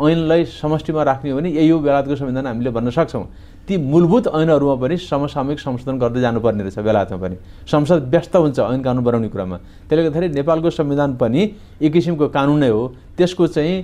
ऐनलाई 0.00 0.44
समष्टिमा 0.44 1.02
राख्ने 1.02 1.30
हो 1.30 1.36
भने 1.36 1.50
यही 1.50 1.68
हो 1.68 1.78
बेलायतको 1.80 2.16
संविधान 2.16 2.46
हामीले 2.46 2.70
भन्न 2.70 2.90
सक्छौँ। 2.90 3.24
ती 3.66 3.76
मूलभूत 3.76 4.26
ऐनहरूमा 4.28 4.74
पनि 4.78 4.96
समसामयिक 4.96 5.60
संशोधन 5.60 5.98
गर्दै 5.98 6.20
जानुपर्ने 6.20 6.62
रहेछ 6.62 6.78
बेलायतमा 6.78 7.18
पनि। 7.18 7.36
संसद 7.66 8.06
व्यस्त 8.06 8.36
हुन्छ 8.36 8.58
ऐन 8.60 8.82
कानुन 8.82 9.04
बनाउने 9.04 9.28
कुरामा। 9.28 9.56
त्यसले 9.88 10.02
गर्दाखेरि 10.04 10.28
नेपालको 10.38 10.70
संविधान 10.70 11.16
पनि 11.16 11.42
एक 11.82 11.92
किसिमको 11.92 12.28
कानुन 12.28 12.58
नै 12.58 12.68
हो। 12.68 12.82
त्यसको 13.18 13.46
चाहिँ 13.46 13.74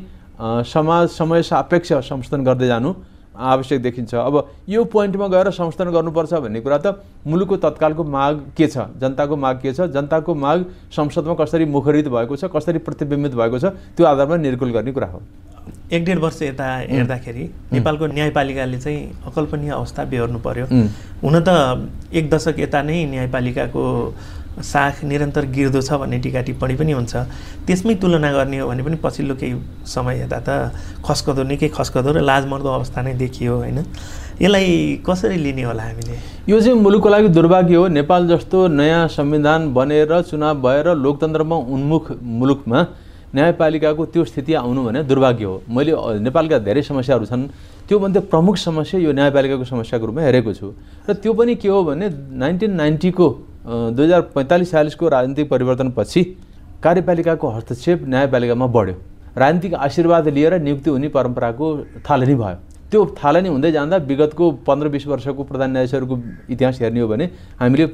समाज 0.63 1.09
समय 1.11 1.43
सापेक्ष 1.43 1.93
संशोधन 2.07 2.45
गर्दै 2.45 2.67
जानु 2.67 2.91
आवश्यक 3.33 3.83
देखिन्छ। 3.83 4.15
अब 4.15 4.49
यो 4.69 4.85
पोइन्टमा 4.85 5.27
गएर 5.29 5.51
संशोधन 5.51 5.91
गर्नुपर्छ 5.91 6.33
भन्ने 6.35 6.61
कुरा 6.61 6.79
त 6.79 7.01
मुलुकको 7.27 7.57
तत्कालको 7.59 8.05
माग 8.05 8.41
के 8.57 8.67
छ? 8.67 8.79
जनताको 9.01 9.37
माग 9.37 9.57
के 9.63 9.73
छ? 9.73 9.81
जनताको 9.89 10.35
माग 10.35 10.65
संसदमा 10.93 11.35
कसरी 11.35 11.65
मुखरित 11.67 12.09
भएको 12.09 12.37
छ? 12.37 12.45
कसरी 12.53 12.79
प्रतिबिम्बित 12.81 13.35
भएको 13.35 13.59
छ? 13.59 13.65
त्यो 13.97 14.07
आधारमा 14.07 14.37
निर्कुल 14.37 14.71
गर्ने 14.73 14.93
कुरा 14.93 15.07
हो। 15.07 15.23
एक 15.93 16.05
डेढ 16.05 16.19
वर्ष 16.19 16.43
यता 16.43 16.67
हेर्दाखेरि 16.91 17.45
नेपालको 17.73 18.07
न्यायपालिकाले 18.07 18.79
चाहिँ 18.79 19.01
अकल्पनीय 19.27 19.71
अवस्था 19.71 20.05
बेहोर्नु 20.05 20.39
पर्यो। 20.39 20.67
हुन 21.23 21.35
त 21.41 21.49
एक 22.13 22.31
दशक 22.31 22.59
यता 22.59 22.83
नै 22.83 23.05
न्यायपालिकाको 23.07 23.83
साख 24.61 25.05
निरन्तर 25.05 25.45
गिर्दो 25.49 25.81
छ 25.81 25.97
भन्ने 25.97 26.19
टिका 26.21 26.41
टिप्पणी 26.45 26.75
पनि 26.77 26.93
हुन्छ। 26.93 27.13
त्यसमै 27.65 27.95
तुलना 27.97 28.33
गर्ने 28.33 28.59
हो 28.61 28.69
भने 28.69 28.83
पनि 28.83 28.97
पछिल्लो 29.01 29.35
केही 29.41 29.55
समय 29.87 30.29
यता 30.29 30.39
त 30.45 30.77
खस्कदो 31.01 31.43
निकै 31.49 31.69
खस्कदो 31.73 32.13
र 32.13 32.21
लाजमर्दो 32.21 32.69
अवस्था 32.69 33.01
नै 33.03 33.15
देखियो 33.17 33.57
होइन। 33.57 33.79
यसलाई 34.43 35.01
कसरी 35.07 35.37
लिने 35.37 35.63
होला 35.63 35.83
हामीले? 35.83 36.15
यो 36.49 36.61
चाहिँ 36.61 36.77
मुलुकको 36.77 37.09
लागि 37.09 37.29
दुर्भाग्य 37.33 37.75
हो। 37.75 37.87
नेपाल 37.89 38.29
जस्तो 38.29 38.59
नयाँ 38.69 39.09
संविधान 39.09 39.73
बनेर 39.73 40.21
चुनाव 40.29 40.61
भएर 40.61 40.87
लोकतन्त्रमा 41.01 41.57
उन्मुख 41.57 42.05
मुलुकमा 42.21 42.81
न्यायपालिकाको 43.33 44.05
त्यो 44.13 44.25
स्थिति 44.25 44.53
आउनु 44.61 44.81
भने 44.85 45.03
दुर्भाग्य 45.09 45.45
हो। 45.45 45.63
मैले 45.65 45.93
नेपालका 46.21 46.59
धेरै 46.61 46.83
समस्याहरू 46.83 47.25
छन्। 47.25 47.49
त्योमध्ये 47.89 48.21
प्रमुख 48.29 48.57
समस्या 48.57 49.01
यो 49.01 49.13
न्यायपालिकाको 49.13 49.65
समस्याको 49.65 50.05
रूपमा 50.07 50.23
हेरेको 50.23 50.53
छु। 50.53 50.69
र 51.09 51.13
त्यो 51.17 51.33
पनि 51.33 51.55
के 51.57 51.69
हो 51.69 51.81
भने 51.85 52.09
नाइन्टिन 52.37 52.73
नाइन्टीको 52.77 53.27
दुई 53.65 54.05
हजार 54.05 54.21
पैँतालिस 54.35 54.71
छयालिसको 54.71 55.09
राजनीतिक 55.09 55.49
परिवर्तनपछि 55.49 56.23
कार्यपालिकाको 56.83 57.49
हस्तक्षेप 57.49 58.05
न्यायपालिकामा 58.09 58.67
बढ्यो। 58.67 58.95
राजनीतिक 59.39 59.75
आशीर्वाद 59.77 60.29
लिएर 60.29 60.59
नियुक्ति 60.61 60.91
हुने 60.91 61.09
परम्पराको 61.09 61.67
थालनी 62.03 62.35
भयो। 62.35 62.59
त्यो 62.91 63.05
थालनी 63.17 63.49
हुँदै 63.49 63.71
जाँदा 63.73 63.97
विगतको 64.05 64.51
पन्ध्र 64.67 64.89
बिस 64.89 65.07
वर्षको 65.07 65.43
प्रधान 65.45 65.71
न्यायाधीशहरूको 65.71 66.19
इतिहास 66.51 66.81
हेर्ने 66.83 67.01
हो 67.01 67.09
भने 67.09 67.25
हामीले 67.61 67.87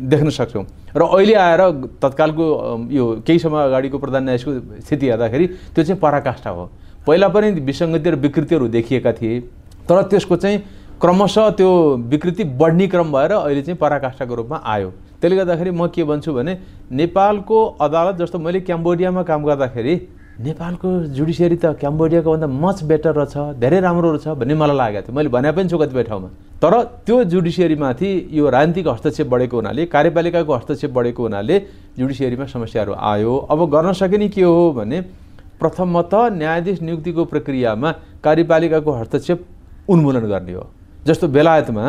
देख्न 0.00 0.30
सक्छौँ। 0.30 0.64
र 0.96 1.02
अहिले 1.04 1.34
आएर 1.36 1.60
तत्कालको 2.02 2.44
यो 2.90 3.04
केही 3.26 3.38
समय 3.38 3.64
अगाडिको 3.64 3.98
प्रधान 3.98 4.24
न्यायाधीशको 4.24 4.80
स्थिति 4.80 5.06
हेर्दाखेरि 5.06 5.46
त्यो 5.46 5.84
चाहिँ 5.84 6.00
पराकाष्ठा 6.00 6.50
हो। 6.50 6.64
पहिला 7.06 7.28
पनि 7.28 7.50
विसङ्गति 7.60 8.10
र 8.10 8.14
विकृतिहरू 8.16 8.68
देखिएका 8.68 9.12
थिए 9.12 9.40
तर 9.86 10.02
त्यसको 10.10 10.36
चाहिँ 10.36 10.58
क्रमशः 11.00 11.50
त्यो 11.54 11.70
विकृति 12.10 12.44
बढ्ने 12.56 12.86
क्रम 12.88 13.12
भएर 13.12 13.32
अहिले 13.32 13.62
चाहिँ 13.62 13.78
पराकाष्ठाको 13.78 14.34
रूपमा 14.34 14.60
आयो। 14.64 14.92
त्यसले 15.20 15.36
गर्दाखेरि 15.36 15.70
म 15.70 15.86
के 15.94 16.04
भन्छु 16.04 16.32
भने 16.32 16.52
नेपालको 16.90 17.58
अदालत 17.80 18.16
जस्तो 18.20 18.38
मैले 18.38 18.60
क्याम्बोडियामा 18.68 19.22
काम 19.28 19.40
गर्दाखेरि 19.44 19.94
नेपालको 20.40 20.88
जुडिसियरी 21.16 21.56
त 21.56 21.76
क्याम्बोडियाको 21.80 22.30
भन्दा 22.32 22.48
मच 22.48 22.82
बेटर 22.90 23.12
रहेछ 23.12 23.60
धेरै 23.60 23.80
राम्रो 23.84 24.08
रहेछ 24.16 24.40
भन्ने 24.40 24.54
मलाई 24.56 24.76
लागेको 24.76 25.06
थियो। 25.06 25.16
मैले 25.16 25.28
भने 25.28 25.52
पनि 25.52 25.68
छु 25.68 25.76
कतिपय 25.78 26.02
ठाउँमा। 26.08 26.28
तर 26.62 26.72
त्यो 27.04 27.16
जुडिसियरीमाथि 27.32 28.08
यो 28.32 28.48
राजनीतिक 28.48 28.88
हस्तक्षेप 28.88 29.26
बढेको 29.28 29.56
हुनाले 29.56 29.84
कार्यपालिकाको 29.92 30.52
हस्तक्षेप 30.54 30.90
बढेको 30.96 31.22
हुनाले 31.22 31.56
जुडिसियरीमा 31.98 32.46
समस्याहरू 32.56 32.92
आयो। 32.96 33.36
अब 33.52 33.60
गर्न 33.68 33.92
सकिने 33.92 34.28
के 34.32 34.42
हो 34.42 34.72
भने 34.72 35.00
प्रथमतः 35.60 36.28
न्यायाधीश 36.40 36.80
नियुक्तिको 36.80 37.24
प्रक्रियामा 37.32 37.90
कार्यपालिकाको 38.24 38.90
हस्तक्षेप 38.92 39.38
उन्मूलन 39.92 40.24
गर्ने 40.32 40.52
हो। 40.52 40.64
जस्तो 41.04 41.28
बेलायतमा 41.28 41.84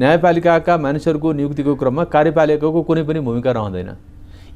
न्यायपालिकाका 0.00 0.76
मानिसहरूको 0.78 1.32
नियुक्तिको 1.32 1.74
क्रममा 1.76 2.04
कार्यपालिकाको 2.08 2.80
कुनै 2.88 3.02
पनि 3.04 3.20
भूमिका 3.20 3.50
रहँदैन। 3.52 3.90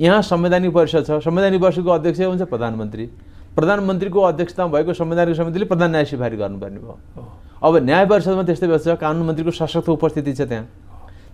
यहाँ 0.01 0.21
संवैधानिक 0.25 0.73
परिषद 0.73 1.05
छ। 1.05 1.21
संवैधानिक 1.21 1.61
परिषदको 1.61 1.91
अध्यक्ष 1.91 2.21
हुन्छ 2.21 2.43
प्रधानमन्त्री। 2.49 3.05
प्रधानमन्त्रीको 3.53 4.21
अध्यक्षता 4.21 4.67
भएको 4.67 4.93
संवैधानिक 4.97 5.37
समितिले 5.37 5.65
प्रधान 5.69 5.91
न्याय 5.91 6.05
सिफारी 6.05 6.37
गर्नुपर्ने 6.37 6.79
भयो। 6.81 6.97
अब 7.61 7.77
न्याय 7.77 8.05
परिषदमा 8.07 8.43
त्यस्तै 8.43 8.67
व्यवस्था 8.67 8.95
छ। 8.95 8.99
कानुन 8.99 9.23
मन्त्रीको 9.27 9.51
सशक्त 9.53 9.89
उपस्थिति 9.89 10.33
छ 10.33 10.41
त्यहाँ। 10.49 10.65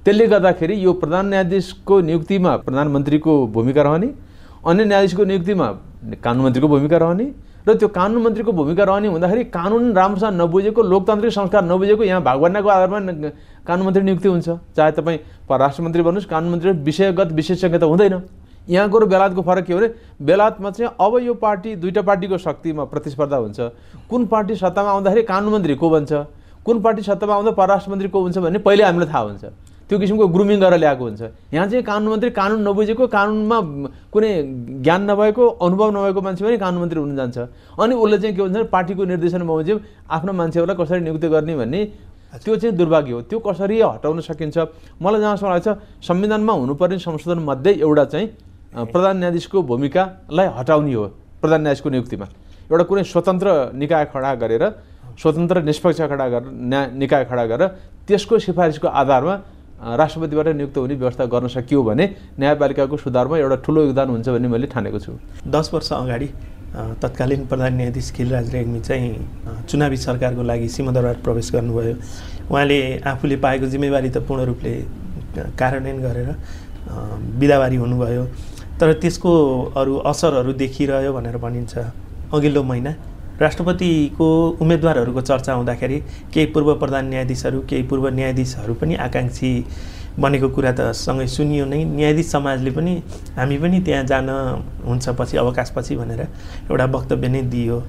त्यसले 0.05 0.26
गर्दाखेरि 0.26 0.75
यो 0.85 0.93
प्रधान 0.93 1.26
न्यायाधीशको 1.31 2.00
नियुक्तिमा 2.00 2.57
प्रधानमन्त्रीको 2.67 3.33
भूमिका 3.55 3.83
रहने 3.83 4.09
अन्य 4.67 4.85
न्यायाधीशको 4.90 5.25
नियुक्तिमा 5.25 5.67
कानुन 6.19 6.43
मन्त्रीको 6.45 6.69
भूमिका 6.69 6.97
रहने 6.99 7.25
र 7.61 7.75
त्यो 7.75 7.88
कानुन 7.88 8.23
मन्त्रीको 8.23 8.52
भूमिका 8.52 8.85
रहने 8.85 9.09
हुँदाखेरि 9.09 9.45
कानुन 9.52 9.93
राम्रोसँग 9.93 10.40
नबुझेको 10.40 10.83
लोकतान्त्रिक 10.83 11.33
संस्कार 11.33 11.64
नबुझेको 11.64 12.05
यहाँ 12.05 12.23
भागभन्डाको 12.23 12.69
आधारमा 12.69 12.99
कानुन 13.67 13.87
मन्त्री 13.87 14.02
नियुक्ति 14.02 14.29
हुन्छ। 14.29 14.49
चाहे 14.76 14.93
तपाईँ 14.93 15.19
परराष्ट्र 15.49 15.83
मन्त्री 15.83 16.02
भन्नुहोस् 16.02 16.29
कानुन 16.29 16.50
मन्त्री 16.52 16.71
विषयगत 16.81 17.33
विशेषज्ञ 17.33 17.79
हुँदैन। 17.79 18.23
यहाँको 18.69 18.99
र 18.99 19.05
बेलायतको 19.07 19.43
फरक 19.43 19.64
के 19.67 19.73
हो 19.73 19.79
भने 19.79 19.88
बेलायतमा 20.23 20.71
चाहिँ 20.71 20.90
अब 21.00 21.19
यो 21.21 21.35
पार्टी 21.35 21.76
दुईवटा 21.76 22.02
पार्टीको 22.02 22.38
शक्तिमा 22.38 22.85
प्रतिस्पर्धा 22.85 23.37
हुन्छ। 23.37 23.61
कुन 24.09 24.26
पार्टी 24.26 24.55
सत्तामा 24.57 24.90
आउँदाखेरि 24.90 25.23
कानुन 25.23 25.52
मन्त्री 25.52 25.75
को 25.75 25.90
बन्छ? 25.90 26.12
कुन 26.64 26.81
पार्टी 26.81 27.02
सत्तामा 27.02 27.35
आउँदा 27.35 27.50
परराष्ट्र 27.52 27.90
मन्त्री 27.90 28.09
को 28.09 28.21
हुन्छ 28.21 28.38
भन्ने 28.38 28.59
पहिले 28.59 28.85
हामीलाई 28.85 29.09
थाहा 29.09 29.23
हुन्छ। 29.23 29.45
त्यो 29.91 29.99
किसिमको 29.99 30.27
ग्रुमिङ 30.31 30.59
गरेर 30.63 30.79
ल्याएको 30.79 31.03
हुन्छ। 31.03 31.23
यहाँ 31.51 31.67
चाहिँ 31.67 31.83
कानुन 31.83 32.09
मन्त्री 32.09 32.31
कानुन 32.31 32.61
नबुझेको 32.63 33.07
कानुनमा 33.11 33.59
कुनै 34.15 34.31
ज्ञान 34.87 35.01
नभएको 35.11 35.45
अनुभव 35.67 35.89
नभएको 35.91 36.21
मान्छे 36.23 36.45
पनि 36.47 36.57
कानुन 36.63 36.79
मन्त्री 36.83 37.01
हुन 37.01 37.17
जान्छ 37.19 37.39
अनि 37.75 37.95
उसले 37.99 38.19
चाहिँ 38.23 38.35
के 38.37 38.43
भन्छ 38.43 38.71
पार्टीको 38.71 39.03
निर्देशन 39.11 39.43
बमोजिम 39.43 39.79
आफ्नो 40.15 40.33
मान्छेहरूलाई 40.33 40.77
कसरी 40.79 41.01
नियुक्ति 41.03 41.29
गर्ने 41.35 41.55
भन्ने 41.59 41.81
त्यो 42.39 42.55
चाहिँ 42.57 42.77
दुर्भाग्य 42.79 43.13
हो। 43.13 43.21
त्यो 43.27 43.39
कसरी 43.43 43.81
हटाउन 43.83 44.21
सकिन्छ? 44.23 44.57
मलाई 45.03 45.21
जहाँसम्म 45.21 45.51
लाग्छ 45.51 45.69
संविधानमा 46.07 46.53
हुनुपर्ने 46.53 46.99
संशोधनमध्ये 47.03 47.73
एउटा 47.83 48.05
चाहिँ 48.15 48.27
प्रधान 48.95 49.17
न्यायाधीशको 49.19 49.59
भूमिकालाई 49.67 50.47
हटाउने 50.55 50.95
हो 50.95 51.05
प्रधान 51.43 51.61
न्यायाधीशको 51.67 51.91
नियुक्तिमा। 51.91 52.27
एउटा 52.71 52.85
कुनै 52.87 53.03
स्वतन्त्र 53.11 53.49
निकाय 53.75 54.05
खडा 54.15 54.35
गरेर 54.39 54.65
स्वतन्त्र 55.19 55.57
निष्पक्ष 55.67 56.01
खडा 56.07 56.27
गरेर 56.31 56.51
न्याय 56.71 56.85
निकाय 56.95 57.25
खडा 57.27 57.45
गरेर 57.51 57.69
त्यसको 58.07 58.39
सिफारिसको 58.39 58.89
आधारमा 58.89 59.35
राष्ट्रपतिबाट 59.81 60.49
नियुक्त 60.49 60.77
हुने 60.77 60.95
व्यवस्था 60.95 61.25
गर्न 61.25 61.49
सकियो 61.49 61.83
भने 61.83 62.05
न्यायपालिकाको 62.39 62.97
सुधारमा 62.97 63.37
एउटा 63.39 63.57
ठुलो 63.65 63.83
योगदान 63.83 64.09
हुन्छ 64.11 64.29
भन्ने 64.29 64.49
मैले 64.49 64.67
ठानेको 64.67 64.99
छु। 64.99 65.13
दस 65.49 65.71
वर्ष 65.75 65.93
अगाडि 65.93 66.29
तत्कालीन 67.03 67.47
प्रधान 67.47 67.75
न्यायाधीश 67.75 68.11
खिलराज 68.13 68.55
रेग्मी 68.55 68.81
चाहिँ 68.81 69.65
चुनावी 69.69 69.97
सरकारको 69.97 70.43
लागि 70.43 70.69
सिंहदरबार 70.69 71.17
प्रवेश 71.25 71.51
गर्नुभयो। 71.53 71.95
उहाँले 72.51 72.79
आफूले 73.03 73.37
पाएको 73.37 73.67
जिम्मेवारी 73.67 74.11
त 74.11 74.19
पूर्ण 74.29 74.45
रूपले 74.45 74.73
कार्यान्वयन 75.59 75.99
गरेर 76.03 76.29
बिदाबारी 77.41 77.77
हुनुभयो। 77.77 78.25
तर 78.81 78.93
त्यसको 79.01 79.33
अरू 79.77 79.97
असरहरू 80.11 80.53
देखिरह्यो 80.61 81.13
भनेर 81.13 81.37
भनिन्छ 81.37 81.75
अघिल्लो 82.33 82.63
महिना 82.63 82.93
राष्ट्रपतिको 83.41 84.29
उम्मेदवारहरूको 84.61 85.21
चर्चा 85.21 85.53
हुँदाखेरि 85.53 85.99
केही 86.35 86.47
पूर्व 86.53 86.75
प्रधान 86.83 87.09
न्यायाधीशहरू 87.09 87.61
केही 87.71 87.83
पूर्व 87.89 88.09
न्यायाधीशहरू 88.09 88.75
पनि 88.75 88.95
आकाङ्क्षी 89.07 89.53
बनेको 90.21 90.49
कुरा 90.49 90.73
त 90.73 90.93
सँगै 90.93 91.27
सुनियो 91.27 91.65
नै। 91.65 91.85
न्यायाधीश 91.97 92.27
समाजले 92.31 92.71
पनि 92.71 92.93
हामी 93.37 93.59
पनि 93.59 93.81
त्यहाँ 93.81 94.05
जान 94.05 94.29
हुन्छ 94.85 95.09
पछि 95.19 95.37
अवकाशपछि 95.37 95.97
भनेर 95.97 96.21
एउटा 96.71 96.85
वक्तव्य 96.85 97.29
नै 97.29 97.43
दियो। 97.49 97.83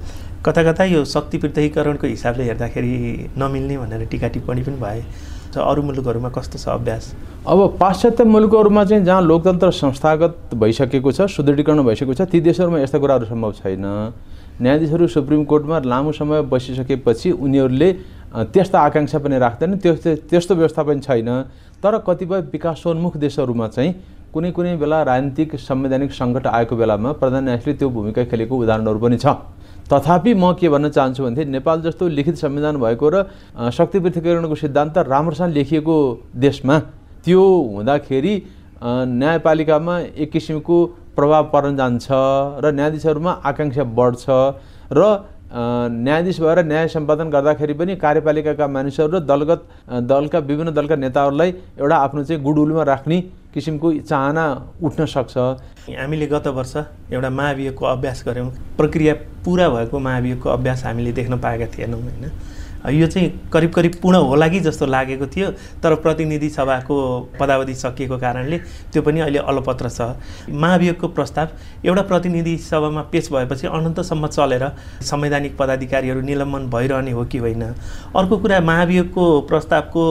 कता 0.46 0.62
कता 0.64 0.84
यो 0.84 1.04
शक्ति 1.04 1.38
पृथकीकरणको 1.38 2.06
हिसाबले 2.06 2.44
हेर्दाखेरि 2.44 3.30
नमिल्ने 3.38 3.78
भनेर 3.78 4.04
टिका 4.10 4.28
टिप्पणी 4.34 4.62
पनि 4.62 4.76
भए। 4.80 5.04
अरू 5.52 5.82
मुलुकहरूमा 5.82 6.28
कस्तो 6.32 6.58
छ 6.58 6.68
अभ्यास? 6.72 7.12
अब 7.46 7.76
पाश्चात्य 7.80 8.24
मुलुकहरूमा 8.24 8.84
चाहिँ 8.84 9.04
जहाँ 9.04 9.22
लोकतन्त्र 9.22 9.70
संस्थागत 9.70 10.54
भइसकेको 10.56 11.12
छ 11.12 11.28
सुदृढीकरण 11.28 11.82
भइसकेको 11.84 12.14
छ 12.14 12.24
ती 12.32 12.40
देशहरूमा 12.40 12.78
यस्ता 12.80 12.98
कुराहरू 12.98 13.26
सम्भव 13.28 13.52
छैन। 13.60 13.84
न्यायाधीशहरू 14.60 15.06
सुप्रिम 15.06 15.44
कोर्टमा 15.44 15.78
लामो 15.84 16.12
समय 16.12 16.42
बसिसकेपछि 16.52 17.30
उनीहरूले 17.30 17.92
त्यस्ता 18.52 18.78
आकाङ्क्षा 18.80 19.18
पनि 19.18 19.38
राख्दैनन्। 19.38 19.78
त्यस्तो 19.78 20.10
त्यस्तो 20.28 20.54
व्यवस्था 20.54 20.82
पनि 20.82 21.00
छैन। 21.00 21.28
तर 21.82 21.98
कतिपय 22.06 22.40
विकासोन्मुख 22.52 23.16
देशहरूमा 23.16 23.68
चाहिँ 23.68 23.94
कुनै 24.32 24.50
कुनै 24.56 24.76
बेला 24.76 25.02
राजनीतिक 25.02 25.56
संवैधानिक 25.60 26.12
सङ्कट 26.12 26.46
आएको 26.46 26.74
बेलामा 26.76 27.12
प्रधान 27.20 27.44
न्यायाधीशले 27.44 27.74
त्यो 27.74 27.88
भूमिका 27.90 28.24
खेलेको 28.30 28.54
उदाहरणहरू 28.56 28.98
पनि 28.98 29.18
छ। 29.18 29.26
तथापि 29.92 30.32
म 30.34 30.56
के 30.56 30.68
भन्न 30.72 30.88
चाहन्छु 30.88 31.22
भनेदेखि 31.22 31.50
नेपाल 31.50 31.82
जस्तो 31.82 32.08
लिखित 32.08 32.36
संविधान 32.40 32.76
भएको 32.80 33.08
र 33.12 33.16
शक्ति 33.68 33.98
पृथकीकरणको 34.00 34.54
सिद्धान्त 34.54 34.98
राम्रोसँग 35.04 35.52
लेखिएको 35.52 35.96
देशमा 36.32 36.78
त्यो 37.24 37.42
हुँदाखेरि 37.42 38.34
न्यायपालिकामा 38.82 39.98
एक 40.16 40.30
किसिमको 40.32 40.76
प्रभाव 41.16 41.44
पर्न 41.52 41.76
जान्छ 41.76 42.06
र 42.64 42.72
न्यायाधीशहरूमा 42.72 43.32
आकाङ्क्षा 43.44 43.84
बढ्छ 43.98 44.24
र 44.92 45.00
न्यायाधीश 45.52 46.40
भएर 46.40 46.58
न्याय 46.64 46.88
सम्पादन 46.88 47.30
गर्दाखेरि 47.30 47.74
पनि 47.76 47.96
कार्यपालिकाका 48.00 48.66
मानिसहरू 48.68 49.12
र 49.12 49.20
दलगत 49.20 49.60
दलका 50.08 50.38
विभिन्न 50.48 50.72
दलका 50.72 50.96
नेताहरूलाई 50.96 51.50
एउटा 51.78 51.96
आफ्नो 51.96 52.24
चाहिँ 52.24 52.42
गुडुलमा 52.42 52.82
राख्ने 52.82 53.20
किसिमको 53.52 53.92
चाहना 54.08 54.44
उठ्न 54.80 55.04
सक्छ। 55.04 55.36
हामीले 55.92 56.26
गत 56.26 56.46
वर्ष 56.56 56.74
एउटा 57.12 57.30
महाभियोगको 57.30 57.84
अभ्यास 57.86 58.24
गऱ्यौँ। 58.28 58.48
प्रक्रिया 58.80 59.14
पुरा 59.44 59.68
भएको 59.68 59.98
महाभियोगको 59.98 60.48
अभ्यास 60.48 60.84
हामीले 60.84 61.12
देख्न 61.12 61.38
पाएका 61.38 61.66
थिएनौँ 61.76 62.00
होइन? 62.00 62.24
यो 62.90 63.06
चाहिँ 63.06 63.28
करिब 63.52 63.70
करिब 63.70 63.92
पूर्ण 64.02 64.16
होला 64.26 64.48
कि 64.48 64.60
जस्तो 64.60 64.86
लागेको 64.86 65.26
थियो 65.26 65.50
तर 65.82 65.94
प्रतिनिधि 66.02 66.48
सभाको 66.50 66.96
पदावधि 67.40 67.74
सकिएको 67.74 68.18
कारणले 68.18 68.58
त्यो 68.92 69.02
पनि 69.02 69.20
अहिले 69.20 69.38
अलपत्र 69.38 69.88
छ। 69.88 70.00
महाभियोगको 70.50 71.08
प्रस्ताव 71.08 71.48
एउटा 71.86 72.02
प्रतिनिधि 72.02 72.56
सभामा 72.58 73.02
पेस 73.12 73.28
भएपछि 73.32 73.66
अनन्तसम्म 73.66 74.26
चलेर 74.26 74.64
संवैधानिक 75.02 75.56
पदाधिकारीहरू 75.58 76.20
निलम्बन 76.20 76.66
भइरहने 76.70 77.10
हो 77.10 77.24
कि 77.24 77.38
होइन? 77.38 77.62
अर्को 78.16 78.36
कुरा 78.38 78.60
महाभियोगको 78.60 79.40
प्रस्तावको 79.42 80.04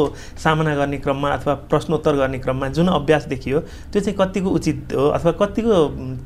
सामना 0.44 0.76
गर्ने 0.76 0.98
क्रममा 0.98 1.30
अथवा 1.30 1.54
प्रश्नोत्तर 1.70 2.16
गर्ने 2.16 2.40
क्रममा 2.40 2.68
जुन 2.70 2.88
अभ्यास 2.88 3.26
देखियो 3.28 3.60
त्यो 3.92 4.02
चाहिँ 4.02 4.18
कतिको 4.20 4.50
उचित 4.50 4.94
हो 4.96 5.08
अथवा 5.10 5.32
कतिको 5.42 5.76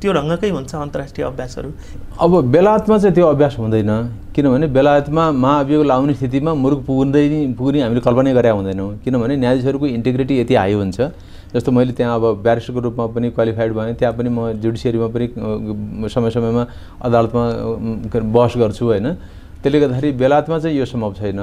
त्यो 0.01 0.13
ढङ्गकै 0.13 0.49
हुन्छ 0.49 0.75
अन्तर्राष्ट्रिय 0.75 1.27
अभ्यासहरू? 1.27 1.71
अब 2.21 2.41
बेलायतमा 2.51 2.97
चाहिँ 2.97 3.15
त्यो 3.15 3.27
अभ्यास 3.27 3.55
हुँदैन। 3.59 3.91
किनभने 4.35 4.67
बेलायतमा 4.67 5.31
महाभियोग 5.31 5.85
लाउने 5.85 6.13
स्थितिमा 6.13 6.53
मुलुक 6.53 6.79
पुग्दै 6.85 7.55
पुग्ने 7.55 7.81
हामीले 7.81 8.01
कल्पना 8.03 8.33
गरे 8.35 8.49
हुँदैनौँ। 8.51 8.89
किनभने 8.99 9.35
न्यायाधीशहरूको 9.39 9.87
इन्टिग्रिटी 9.87 10.39
यति 10.39 10.55
हाई 10.55 10.73
हुन्छ। 10.75 10.99
जस्तो 11.55 11.71
मैले 11.71 11.93
त्यहाँ 11.95 12.15
अब 12.19 12.43
ब्यारिस्टरको 12.43 12.79
रूपमा 12.83 13.05
पनि 13.15 13.29
क्वालिफाइड 13.31 13.71
भएँ 13.73 13.93
त्यहाँ 13.95 14.13
पनि 14.13 14.29
म 14.29 14.51
जुडिसियरीमा 14.59 15.07
पनि 15.15 15.25
समय 16.11 16.29
समयमा 16.35 16.63
अदालतमा 16.99 17.43
बहस 18.11 18.53
गर्छु 18.59 18.83
होइन। 18.85 19.07
त्यसले 19.63 19.79
गर्दाखेरि 19.79 20.11
बेलायतमा 20.19 20.59
चाहिँ 20.59 20.77
यो 20.77 20.85
सम्भव 20.85 21.13
छैन। 21.15 21.39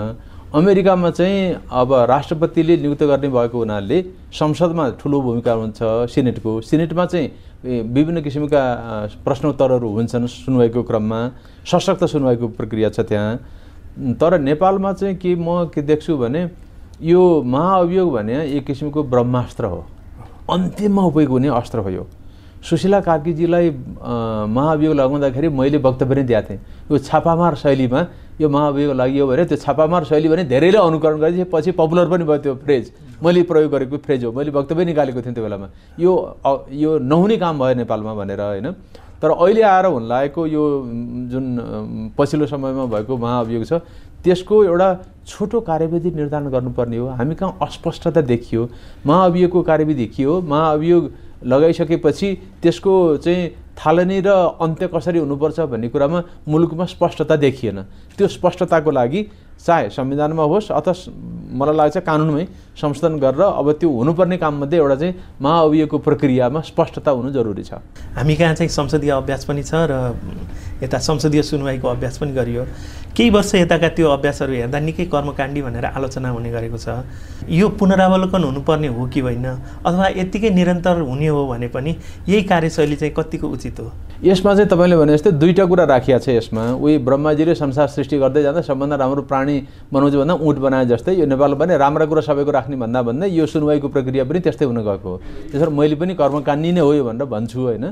अमेरिकामा 0.52 1.10
चाहिँ 1.16 1.64
अब 1.72 1.92
राष्ट्रपतिले 2.12 2.76
नियुक्त 2.76 3.02
गर्ने 3.08 3.28
भएको 3.32 3.56
हुनाले 3.58 3.98
संसदमा 4.36 4.84
ठुलो 5.00 5.20
भूमिका 5.24 5.52
हुन्छ 5.52 5.80
सिनेटको। 6.12 6.60
सिनेटमा 6.60 7.04
चाहिँ 7.08 7.28
विभिन्न 7.64 8.20
किसिमका 8.22 8.62
प्रश्नोत्तरहरू 9.24 9.88
हुन्छन् 9.88 10.26
सुनवाईको 10.26 10.82
क्रममा। 10.82 11.20
सशक्त 11.62 12.04
सुनवाईको 12.04 12.48
प्रक्रिया 12.58 12.90
छ 12.90 13.00
त्यहाँ। 13.06 14.16
तर 14.18 14.38
नेपालमा 14.40 14.92
चाहिँ 14.92 15.16
के 15.16 15.34
म 15.34 15.70
के 15.70 15.82
देख्छु 15.82 16.16
भने 16.16 16.50
यो 17.02 17.20
महाअभियोग 17.42 18.12
भने 18.12 18.34
एक 18.56 18.66
किसिमको 18.66 19.02
ब्रह्मास्त्र 19.04 19.64
हो। 19.64 19.84
अन्तिममा 20.50 21.02
उपयोग 21.02 21.30
हुने 21.30 21.48
अस्त्र 21.48 21.78
हो 21.78 21.90
यो। 21.90 22.06
सुशीला 22.62 23.00
कार्कीजीलाई 23.00 23.70
महाअभियोग 23.70 24.94
लगाउँदाखेरि 24.94 25.48
मैले 25.50 25.78
वक्तव्य 25.78 26.14
नै 26.14 26.22
दिएको 26.22 26.48
थिएँ। 26.48 26.60
यो 26.90 26.98
छापामार 26.98 27.54
शैलीमा 27.62 28.00
यो 28.40 28.48
महाअभियोग 28.48 28.94
लागि 28.96 29.22
भने 29.22 29.44
त्यो 29.44 29.56
छापामार 29.56 30.04
शैली 30.04 30.28
भने 30.28 30.44
धेरैले 30.44 30.78
अनुकरण 30.78 31.18
गरेपछि 31.20 31.44
पछि 31.52 31.70
पपुलर 31.72 32.08
पनि 32.10 32.24
भयो 32.24 32.38
त्यो 32.38 32.54
फ्रेज 32.64 32.92
मैले 33.22 33.42
प्रयोग 33.42 33.70
गरेको 33.72 33.96
फ्रेज 33.98 34.24
हो। 34.24 34.32
मैले 34.32 34.50
वक्तव्य 34.50 34.84
निकालेको 34.84 35.22
थिएँ 35.22 35.34
त्यो 35.34 35.44
बेलामा। 35.44 35.68
यो 36.00 36.12
यो 36.72 36.98
नहुने 36.98 37.36
काम 37.36 37.58
भयो 37.58 37.74
नेपालमा 37.74 38.14
भनेर 38.14 38.40
होइन? 38.40 38.70
तर 39.22 39.30
अहिले 39.30 39.62
आएर 39.62 39.86
हुन 39.86 40.08
लागेको 40.08 40.46
यो 40.46 40.62
जुन 41.30 42.14
पछिल्लो 42.18 42.46
समयमा 42.46 42.86
भएको 42.90 43.16
महाअभियोग 43.16 43.64
छ 43.64 43.72
त्यसको 44.24 44.64
एउटा 44.64 44.88
छोटो 45.26 45.60
कार्यविधि 45.60 46.10
निर्धारण 46.10 46.50
गर्नुपर्ने 46.50 46.96
हो। 46.96 47.06
हामी 47.08 47.34
कहाँ 47.34 47.58
अस्पष्टता 47.62 48.20
देखियो। 48.22 48.68
महाअभियोगको 49.06 49.62
कार्यविधि 49.62 50.06
के 50.06 50.22
हो? 50.22 50.40
महाअभियोग 50.40 51.10
लगाइसकेपछि 51.46 52.28
त्यसको 52.62 53.16
चाहिँ 53.16 53.50
थालनी 53.76 54.20
र 54.20 54.28
अन्त्य 54.60 54.86
कसरी 54.94 55.18
हुनुपर्छ 55.18 55.60
भन्ने 55.72 55.88
कुरामा 55.88 56.18
मुलुकमा 56.48 56.84
स्पष्टता 56.86 57.36
देखिएन। 57.36 57.78
त्यो 58.16 58.28
स्पष्टताको 58.28 58.90
लागि 58.90 59.20
चाहे 59.62 59.88
संविधानमा 59.90 60.42
होस् 60.42 60.70
अथवा 60.72 60.94
मलाई 61.54 61.76
लाग्छ 61.76 61.96
कानुनमै 62.02 62.44
संशोधन 62.74 63.18
गरेर 63.18 63.42
अब 63.42 63.66
त्यो 63.80 63.88
हुनुपर्ने 63.90 64.36
काममध्ये 64.36 64.78
एउटा 64.78 64.96
चाहिँ 64.96 65.14
महाअभियोगको 65.40 65.98
प्रक्रियामा 65.98 66.60
स्पष्टता 66.60 67.10
हुनु 67.10 67.30
जरुरी 67.30 67.64
छ। 67.64 67.72
हामी 68.16 68.34
कहाँ 68.36 68.54
चाहिँ 68.54 68.68
संसदीय 68.68 69.10
अभ्यास 69.10 69.44
पनि 69.44 69.62
छ 69.62 69.86
र 69.86 69.92
यता 70.82 70.98
संसदीय 70.98 71.42
सुनवाईको 71.42 71.88
अभ्यास 71.88 72.18
पनि 72.18 72.32
गरियो। 72.32 72.64
केही 73.16 73.30
वर्ष 73.30 73.54
यताका 73.54 73.88
त्यो 73.88 74.08
अभ्यासहरू 74.10 74.52
हेर्दा 74.52 74.78
निकै 74.80 75.04
कर्मकाण्डी 75.04 75.62
भनेर 75.62 75.84
आलोचना 75.84 76.28
हुने 76.28 76.50
गरेको 76.50 76.76
छ। 76.76 76.88
यो 77.48 77.68
पुनरावलोकन 77.68 78.44
हुनुपर्ने 78.44 78.88
हो 78.88 79.06
कि 79.06 79.20
होइन? 79.20 79.46
अथवा 79.84 80.06
यत्तिकै 80.16 80.50
निरन्तर 80.50 81.00
हुने 81.00 81.28
हो 81.28 81.46
भने 81.46 81.68
पनि 81.68 81.96
यही 82.28 82.42
कार्यशैली 82.42 82.96
चाहिँ 82.96 83.14
कतिको 83.14 83.48
उचित 83.48 83.80
हो? 83.80 83.92
यसमा 84.24 84.54
चाहिँ 84.54 84.68
तपाईँले 84.70 84.96
भने 84.96 85.12
जस्तै 85.12 85.30
दुईवटा 85.36 85.64
कुरा 85.66 85.84
राखिया 85.84 86.18
छ 86.18 86.28
यसमा। 86.40 86.62
उही 86.80 86.98
ब्रह्माजीले 87.04 87.54
संसार 87.54 87.88
सृष्टि 87.88 88.18
गर्दै 88.18 88.42
जाँदा 88.42 88.60
सबभन्दा 88.64 88.96
राम्रो 88.96 89.22
प्राणी 89.28 89.56
बनाउँछ 89.92 90.14
भन्दा 90.14 90.34
उँट 90.34 90.56
बनाए 90.58 90.86
जस्तै 90.86 91.12
यो 91.20 91.26
नेपालमा 91.26 91.58
पनि 91.58 91.76
राम्रा 91.76 92.06
कुरा 92.06 92.22
सबैको 92.22 92.50
राख्ने 92.50 92.76
भन्दा 92.80 93.02
भन्दै 93.02 93.28
यो 93.28 93.46
सुनवाईको 93.46 93.88
प्रक्रिया 93.92 94.24
पनि 94.24 94.40
त्यस्तै 94.40 94.64
हुन 94.64 94.80
गएको 94.80 95.08
हो। 95.10 95.16
त्यसरी 95.52 95.70
मैले 95.74 95.96
पनि 96.00 96.14
कर्मकाण्डी 96.14 96.72
नै 96.72 96.80
हो 96.80 96.92
यो 96.94 97.04
भनेर 97.04 97.26
भन्छु 97.28 97.60
होइन। 97.60 97.84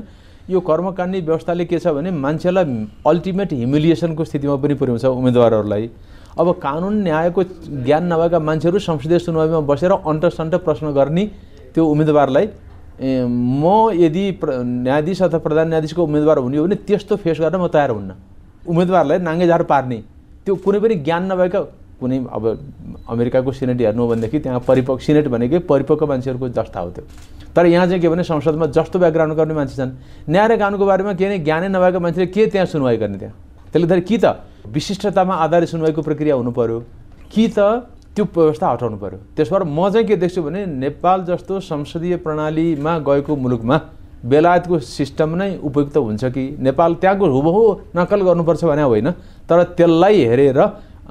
यो 0.49 0.59
कर्मकाण्डी 0.59 1.19
व्यवस्थाले 1.21 1.65
के 1.65 1.79
छ 1.79 1.87
भने 1.95 2.11
मान्छेलाई 2.11 2.65
अल्टिमेट 3.07 3.53
ह्युमिलिएसनको 3.53 4.23
स्थितिमा 4.25 4.55
पनि 4.55 4.73
पुर्याउँछ 4.73 5.05
उम्मेदवारहरूलाई। 5.05 5.89
अब 6.39 6.51
कानुन 6.63 6.95
न्यायको 7.03 7.43
ज्ञान 7.85 8.03
नभएका 8.13 8.39
मान्छेहरू 8.39 8.79
संसदीय 8.79 9.19
सुनवाईमा 9.19 9.59
बसेर 9.69 9.91
अन्टसन्ट 9.91 10.55
प्रश्न 10.65 10.91
गर्ने 10.93 11.25
त्यो 11.73 11.85
उम्मेदवारलाई 11.85 12.47
म 13.01 13.89
यदि 13.93 14.23
न्यायाधीश 14.43 15.21
अथवा 15.21 15.39
प्रधान 15.39 15.67
न्यायाधीशको 15.67 16.03
उम्मेदवार 16.03 16.37
हुने 16.37 16.57
हो 16.57 16.63
भने 16.65 16.75
त्यस्तो 16.87 17.15
फेस 17.15 17.39
गर्न 17.39 17.55
म 17.55 17.67
तयार 17.67 17.91
हुन्न। 17.91 18.11
उम्मेदवारलाई 18.67 19.17
नाङ्गे 19.19 19.47
झार 19.47 19.63
पार्ने। 19.63 19.97
त्यो 20.45 20.55
कुनै 20.55 20.79
पनि 20.79 20.95
ज्ञान 21.05 21.31
नभएका 21.31 21.59
कुनै 22.01 22.17
अब 22.33 22.43
अमेरिकाको 23.07 23.51
सिनेट 23.53 23.81
हेर्नु 23.81 24.01
हो 24.01 24.07
भनेदेखि 24.09 24.39
त्यहाँ 24.41 24.59
परिपक्व 24.65 24.97
सिनेट 25.05 25.27
भनेकै 25.29 25.59
परिपक्व 25.69 26.05
मान्छेहरूको 26.09 26.49
जस्ता 26.49 26.79
हो 26.79 26.89
त्यो। 26.89 27.05
तर 27.55 27.65
यहाँ 27.65 27.85
चाहिँ 27.87 28.01
के 28.01 28.09
भने 28.09 28.23
संसदमा 28.23 28.65
जस्तो 28.73 28.99
ब्याकग्राउन्ड 28.99 29.35
गर्ने 29.37 29.53
मान्छे 29.53 29.75
छन्। 29.77 29.91
न्याय 30.29 30.47
र 30.47 30.57
कानुनको 30.57 30.85
बारेमा 30.85 31.13
केही 31.13 31.29
नै 31.29 31.39
ज्ञानै 31.45 31.67
नभएको 31.69 31.99
मान्छेले 31.99 32.27
के 32.33 32.47
त्यहाँ 32.49 32.65
सुनवाई 32.65 32.97
गर्ने 32.97 33.17
त्यहाँ? 33.21 33.35
त्यसले 33.71 33.87
गर्दाखेरि 33.87 34.07
कि 34.07 34.17
त 34.17 34.25
विशिष्टतामा 34.67 35.33
आधारित 35.45 35.69
सुनवाईको 35.69 36.01
प्रक्रिया 36.01 36.35
हुनु 36.35 36.51
पऱ्यो 36.51 36.77
कि 37.31 37.47
त 37.55 37.59
त्यो 38.15 38.23
व्यवस्था 38.27 38.67
हटाउनु 38.67 38.97
पऱ्यो 38.99 39.19
त्यसो 39.35 39.51
भएर 39.55 39.63
म 39.63 39.89
चाहिँ 39.89 40.07
के 40.07 40.15
देख्छु 40.19 40.41
भने 40.43 40.65
नेपाल 40.65 41.23
जस्तो 41.23 41.59
संसदीय 41.59 42.15
प्रणालीमा 42.25 42.97
गएको 43.07 43.35
मुलुकमा 43.35 43.77
बेलायतको 44.21 44.79
सिस्टम 44.79 45.29
नै 45.35 45.57
उपयुक्त 45.63 45.97
हुन्छ 45.97 46.23
कि? 46.25 46.43
नेपाल 46.59 46.91
त्यहाँको 47.01 47.25
हुबहु 47.25 47.61
नक्कल 47.95 48.21
गर्नुपर्छ 48.21 48.63
भने 48.63 48.83
होइन 48.83 49.09
तर 49.49 49.63
त्यसलाई 49.79 50.23
हेरेर 50.29 50.59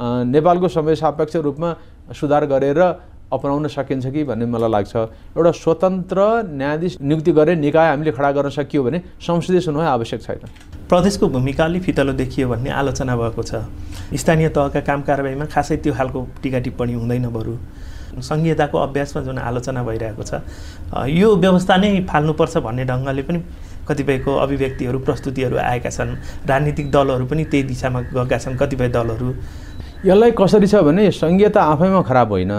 नेपालको 0.01 0.69
समय 0.69 0.95
सापेक्ष 0.97 1.37
रूपमा 1.37 1.75
सुधार 2.17 2.47
गरेर 2.47 2.81
अपनाउन 3.31 3.67
सकिन्छ 3.69 4.07
कि 4.07 4.25
भन्ने 4.25 4.47
मलाई 4.47 4.71
लाग्छ। 4.71 4.97
एउटा 5.37 5.51
स्वतन्त्र 5.55 6.19
न्यायाधीश 6.51 6.97
नियुक्ति 7.01 7.33
गर्ने 7.33 7.55
निकाय 7.57 7.89
हामीले 7.89 8.13
खडा 8.13 8.31
गर्न 8.33 8.51
सकियो 8.51 8.83
भने 8.83 8.99
संसदीय 9.21 9.61
सुनवाई 9.61 9.87
आवश्यक 9.87 10.21
छैन। 10.23 10.43
प्रदेशको 10.89 11.29
भूमिका 11.29 11.65
अलि 11.65 11.81
फितलो 11.81 12.13
देखियो 12.13 12.49
भन्ने 12.49 12.71
आलोचना 12.71 13.17
भएको 13.17 13.43
छ। 13.43 13.63
स्थानीय 14.11 14.49
तहका 14.51 14.81
काम 14.83 15.03
कारवाहीमा 15.07 15.47
खासै 15.47 15.77
त्यो 15.79 15.95
खालको 15.95 16.27
टिका 16.43 16.59
टिप्पणी 16.59 16.95
हुँदैन 16.95 17.29
बरु। 17.31 17.55
सङ्घीयताको 18.19 18.79
अभ्यासमा 18.79 19.23
जुन 19.23 19.39
आलोचना 19.39 19.83
भइरहेको 19.87 20.23
छ 20.27 20.43
यो 21.15 21.29
व्यवस्था 21.37 21.77
नै 21.77 21.91
फाल्नुपर्छ 22.11 22.57
भन्ने 22.67 22.85
ढङ्गले 22.91 23.23
पनि 23.23 23.39
कतिपयको 23.87 24.35
अभिव्यक्तिहरू 24.35 24.99
प्रस्तुतिहरू 25.07 25.57
आएका 25.57 25.91
छन्। 25.91 26.11
राजनीतिक 26.51 26.91
दलहरू 26.91 27.27
पनि 27.31 27.45
त्यही 27.47 27.63
दिशामा 27.71 28.01
गएका 28.11 28.39
छन् 28.39 28.59
कतिपय 28.59 28.89
दलहरू। 28.91 29.29
यसलाई 30.01 30.33
कसरी 30.33 30.67
छ 30.67 30.81
भने 30.81 31.11
सङ्घीयता 31.13 31.61
आफैमा 31.63 32.01
खराब 32.09 32.31
होइन। 32.33 32.53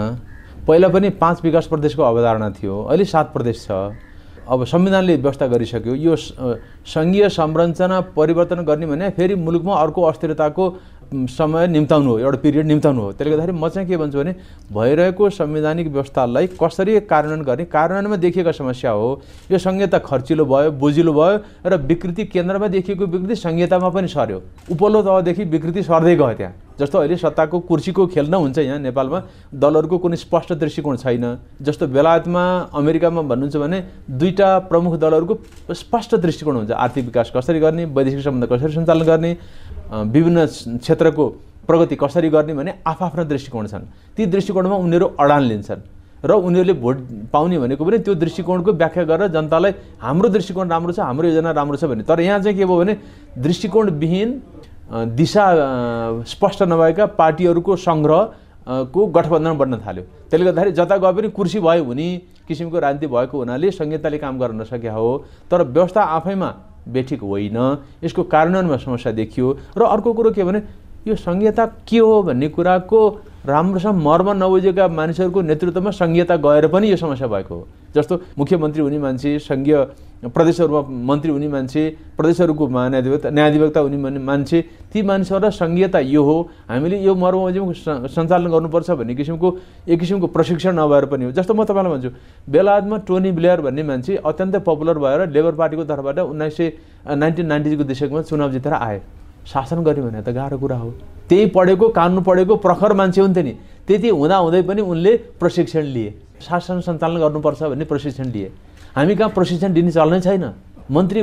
पहिला 0.62 0.88
पनि 0.88 1.08
पाँच 1.18 1.42
विकास 1.42 1.66
प्रदेशको 1.66 2.02
अवधारणा 2.02 2.48
थियो 2.54 2.74
अहिले 2.86 3.04
सात 3.04 3.32
प्रदेश 3.34 3.66
छ। 3.66 3.98
अब 4.46 4.64
संविधानले 4.64 5.16
व्यवस्था 5.16 5.46
गरिसक्यो। 5.50 5.94
यो 5.96 6.14
सङ्घीय 6.86 7.28
संरचना 7.28 8.00
परिवर्तन 8.14 8.62
गर्ने 8.62 8.86
भने 8.86 9.10
फेरि 9.18 9.34
मुलुकमा 9.34 9.74
अर्को 9.74 10.02
अस्थिरताको 10.02 10.64
समय 11.12 11.66
निम्ताउनु 11.68 12.10
हो 12.10 12.18
एउटा 12.18 12.38
पिरियड 12.42 12.66
निम्ताउनु 12.66 13.00
हो। 13.00 13.12
त्यसले 13.12 13.30
गर्दाखेरि 13.30 13.58
म 13.58 13.68
चाहिँ 13.68 13.88
के 13.88 13.96
भन्छु 13.96 14.18
भने 14.18 14.32
भइरहेको 14.72 15.30
संवैधानिक 15.30 15.86
व्यवस्थालाई 15.92 16.46
कसरी 16.56 17.00
कार्यान्वयन 17.04 17.42
गर्ने 17.44 17.64
कार्यान्वयनमा 17.68 18.16
देखिएको 18.16 18.52
समस्या 18.52 18.90
हो 18.90 19.20
यो 19.50 19.58
संहिता 19.58 19.98
खर्चिलो 20.00 20.44
भयो 20.44 20.70
बुझिलो 20.72 21.12
भयो 21.12 21.38
र 21.66 21.76
विकृति 21.76 22.24
केन्द्रमा 22.24 22.68
देखिएको 22.68 23.06
विकृति 23.06 23.36
संहितामा 23.36 23.88
पनि 23.88 24.08
सर्यो। 24.08 24.42
उपल्लो 24.72 25.02
तहदेखि 25.02 25.44
विकृति 25.44 25.82
सर्दै 25.82 26.16
गयो 26.16 26.32
त्यहाँ। 26.34 26.54
जस्तो 26.80 26.98
अहिले 26.98 27.16
सत्ताको 27.16 27.58
कुर्सीको 27.68 28.06
खेल्न 28.06 28.34
हुन्छ 28.34 28.58
यहाँ 28.58 28.78
नेपालमा 28.80 29.18
दलहरूको 29.54 29.98
कुनै 29.98 30.16
स्पष्ट 30.16 30.52
दृष्टिकोण 30.56 30.96
छैन। 30.96 31.24
जस्तो 31.62 31.86
बेलायतमा 31.86 32.42
अमेरिकामा 32.74 33.22
भन्नुहुन्छ 33.22 33.56
भने 33.56 33.78
दुईवटा 34.10 34.48
प्रमुख 34.72 34.96
दलहरूको 34.98 35.34
स्पष्ट 35.74 36.14
दृष्टिकोण 36.16 36.56
हुन्छ। 36.56 36.70
आर्थिक 36.72 37.04
विकास 37.04 37.32
कसरी 37.36 37.60
गर्ने 37.60 37.84
वैदेशिक 37.86 38.20
सम्बन्ध 38.24 38.46
कसरी 38.52 38.72
सञ्चालन 38.72 39.04
गर्ने 39.04 39.36
विभिन्न 39.92 40.46
क्षेत्रको 40.78 41.28
प्रगति 41.68 41.96
कसरी 41.96 42.28
गर्ने 42.28 42.54
भने 42.54 42.74
आफ्ना 42.86 43.24
दृष्टिकोण 43.24 43.66
छन्। 43.66 43.84
ती 44.16 44.26
दृष्टिकोणमा 44.26 44.76
उनीहरू 44.76 45.06
अडान 45.20 45.42
लिन्छन् 45.42 45.80
र 46.24 46.32
उनीहरूले 46.32 46.72
भोट 46.78 46.96
पाउने 47.32 47.58
भनेको 47.58 47.84
पनि 47.84 47.98
त्यो 47.98 48.14
दृष्टिकोणको 48.14 48.72
व्याख्या 48.72 49.04
गरेर 49.04 49.28
जनतालाई 49.34 49.72
हाम्रो 50.00 50.28
दृष्टिकोण 50.28 50.68
राम्रो 50.70 50.92
छ 50.92 51.00
हाम्रो 51.00 51.28
योजना 51.28 51.50
राम्रो 51.50 51.76
छ 51.76 51.84
भने 51.84 52.02
तर 52.06 52.20
यहाँ 52.20 52.38
चाहिँ 52.40 52.56
के 52.56 52.64
भयो 52.64 52.78
भने 52.78 52.94
दृष्टिकोणविहीन 53.38 54.30
दिशा 55.18 55.44
स्पष्ट 56.24 56.62
नभएका 56.62 57.06
पार्टीहरूको 57.18 57.76
सङ्ग्रहको 57.76 59.06
गठबन्धन 59.06 59.58
बढ्न 59.58 59.76
थाल्यो। 59.82 60.04
त्यसले 60.30 60.44
गर्दाखेरि 60.46 60.72
जता 60.72 60.96
गए 60.96 61.12
पनि 61.12 61.28
कुर्सी 61.34 61.60
भयो 61.60 61.84
हुने 61.84 62.06
किसिमको 62.48 62.78
राजनीति 62.78 63.06
भएको 63.06 63.38
हुनाले 63.38 63.70
संहिताले 63.70 64.18
काम 64.18 64.38
गर्न 64.38 64.60
नसकेका 64.60 64.92
हो। 64.92 65.24
तर 65.50 65.62
व्यवस्था 65.64 66.02
आफैमा 66.18 66.50
बेठिक 66.88 67.20
होइन। 67.20 67.56
यसको 68.04 68.22
कार्यान्वयनमा 68.24 68.76
समस्या 68.76 69.12
देखियो। 69.12 69.56
र 69.78 69.82
अर्को 69.82 70.12
कुरो 70.12 70.30
के 70.30 70.44
भने 70.44 70.62
यो 71.06 71.14
संहिता 71.16 71.66
के 71.88 71.98
हो 71.98 72.22
भन्ने 72.22 72.48
कुराको 72.48 73.08
राम्रोसँग 73.46 74.02
मर्म 74.02 74.30
नबुझेका 74.42 74.88
मानिसहरूको 74.88 75.42
नेतृत्वमा 75.42 75.90
संहिता 75.90 76.36
गएर 76.36 76.66
पनि 76.68 76.90
यो 76.90 76.96
समस्या 76.96 77.26
भएको 77.28 77.54
हो। 77.54 77.66
जस्तो 77.94 78.14
मुख्यमन्त्री 78.38 78.82
हुने 78.82 78.98
मान्छे 78.98 79.38
सङ्घीय 79.38 79.76
प्रदेशहरूमा 80.24 80.80
मन्त्री 81.08 81.30
हुने 81.32 81.48
मान्छे 81.48 81.82
प्रदेशहरूको 82.16 82.64
महान्याधिवक्ता 82.68 83.30
न्यायाधिवक्ता 83.30 83.80
हुने 83.80 84.18
मान्छे 84.22 84.58
ती 84.92 85.02
मानिसहरूलाई 85.02 85.50
सङ्घीयता 85.50 85.98
यो 86.14 86.22
हो। 86.22 86.36
हामीले 86.70 86.96
यो 87.02 87.14
मर्म 87.14 87.72
सञ्चालन 88.06 88.48
गर्नुपर्छ 88.54 88.90
भन्ने 88.90 89.14
किसिमको 89.14 89.48
एक 89.88 89.98
किसिमको 90.00 90.26
प्रशिक्षण 90.30 90.78
नभएर 90.78 91.04
पनि 91.10 91.24
हो। 91.24 91.32
जस्तो 91.32 91.54
म 91.54 91.64
तपाईँलाई 91.64 91.92
भन्छु 91.92 92.10
बेलायतमा 92.46 92.96
टोनी 93.02 93.30
ब्लेयर 93.34 93.60
भन्ने 93.66 93.82
मान्छे 93.82 94.16
अत्यन्तै 94.22 94.58
पपुलर 94.62 94.98
भएर 95.02 95.20
लेबर 95.34 95.52
पार्टीको 95.58 95.84
तर्फबाट 95.90 96.18
उन्नाइस 96.22 96.56
सय 96.56 96.72
नाइन्टिन 97.18 97.46
नाइन्टिजको 97.46 97.84
दशकमा 97.84 98.22
चुनाव 98.22 98.50
जितेर 98.52 98.72
आए। 98.72 99.00
शासन 99.42 99.82
गर्ने 99.82 100.02
भने 100.06 100.22
त 100.22 100.30
गाह्रो 100.30 100.58
कुरा 100.58 100.76
हो। 100.76 100.90
त्यही 101.28 101.46
पढेको 101.50 101.88
कानुन 101.98 102.22
पढेको 102.22 102.54
प्रखर 102.62 102.92
मान्छे 102.94 103.20
हुन्थ्यो 103.20 103.42
नि। 103.42 103.54
त्यति 103.86 104.08
हुँदाहुँदै 104.08 104.62
पनि 104.62 104.82
उनले 104.82 105.12
प्रशिक्षण 105.40 105.82
लिए। 105.82 106.14
शासन 106.42 106.80
सञ्चालन 106.80 107.16
गर्नुपर्छ 107.20 107.62
भन्ने 107.62 107.84
प्रशिक्षण 107.84 108.26
लिए 108.34 108.50
हामी 108.96 109.14
कहाँ 109.16 109.30
प्रशिक्षण 109.30 109.72
दिने 109.72 109.90
चल्नै 109.90 110.20
छैन। 110.20 110.44
मन्त्री 110.90 111.20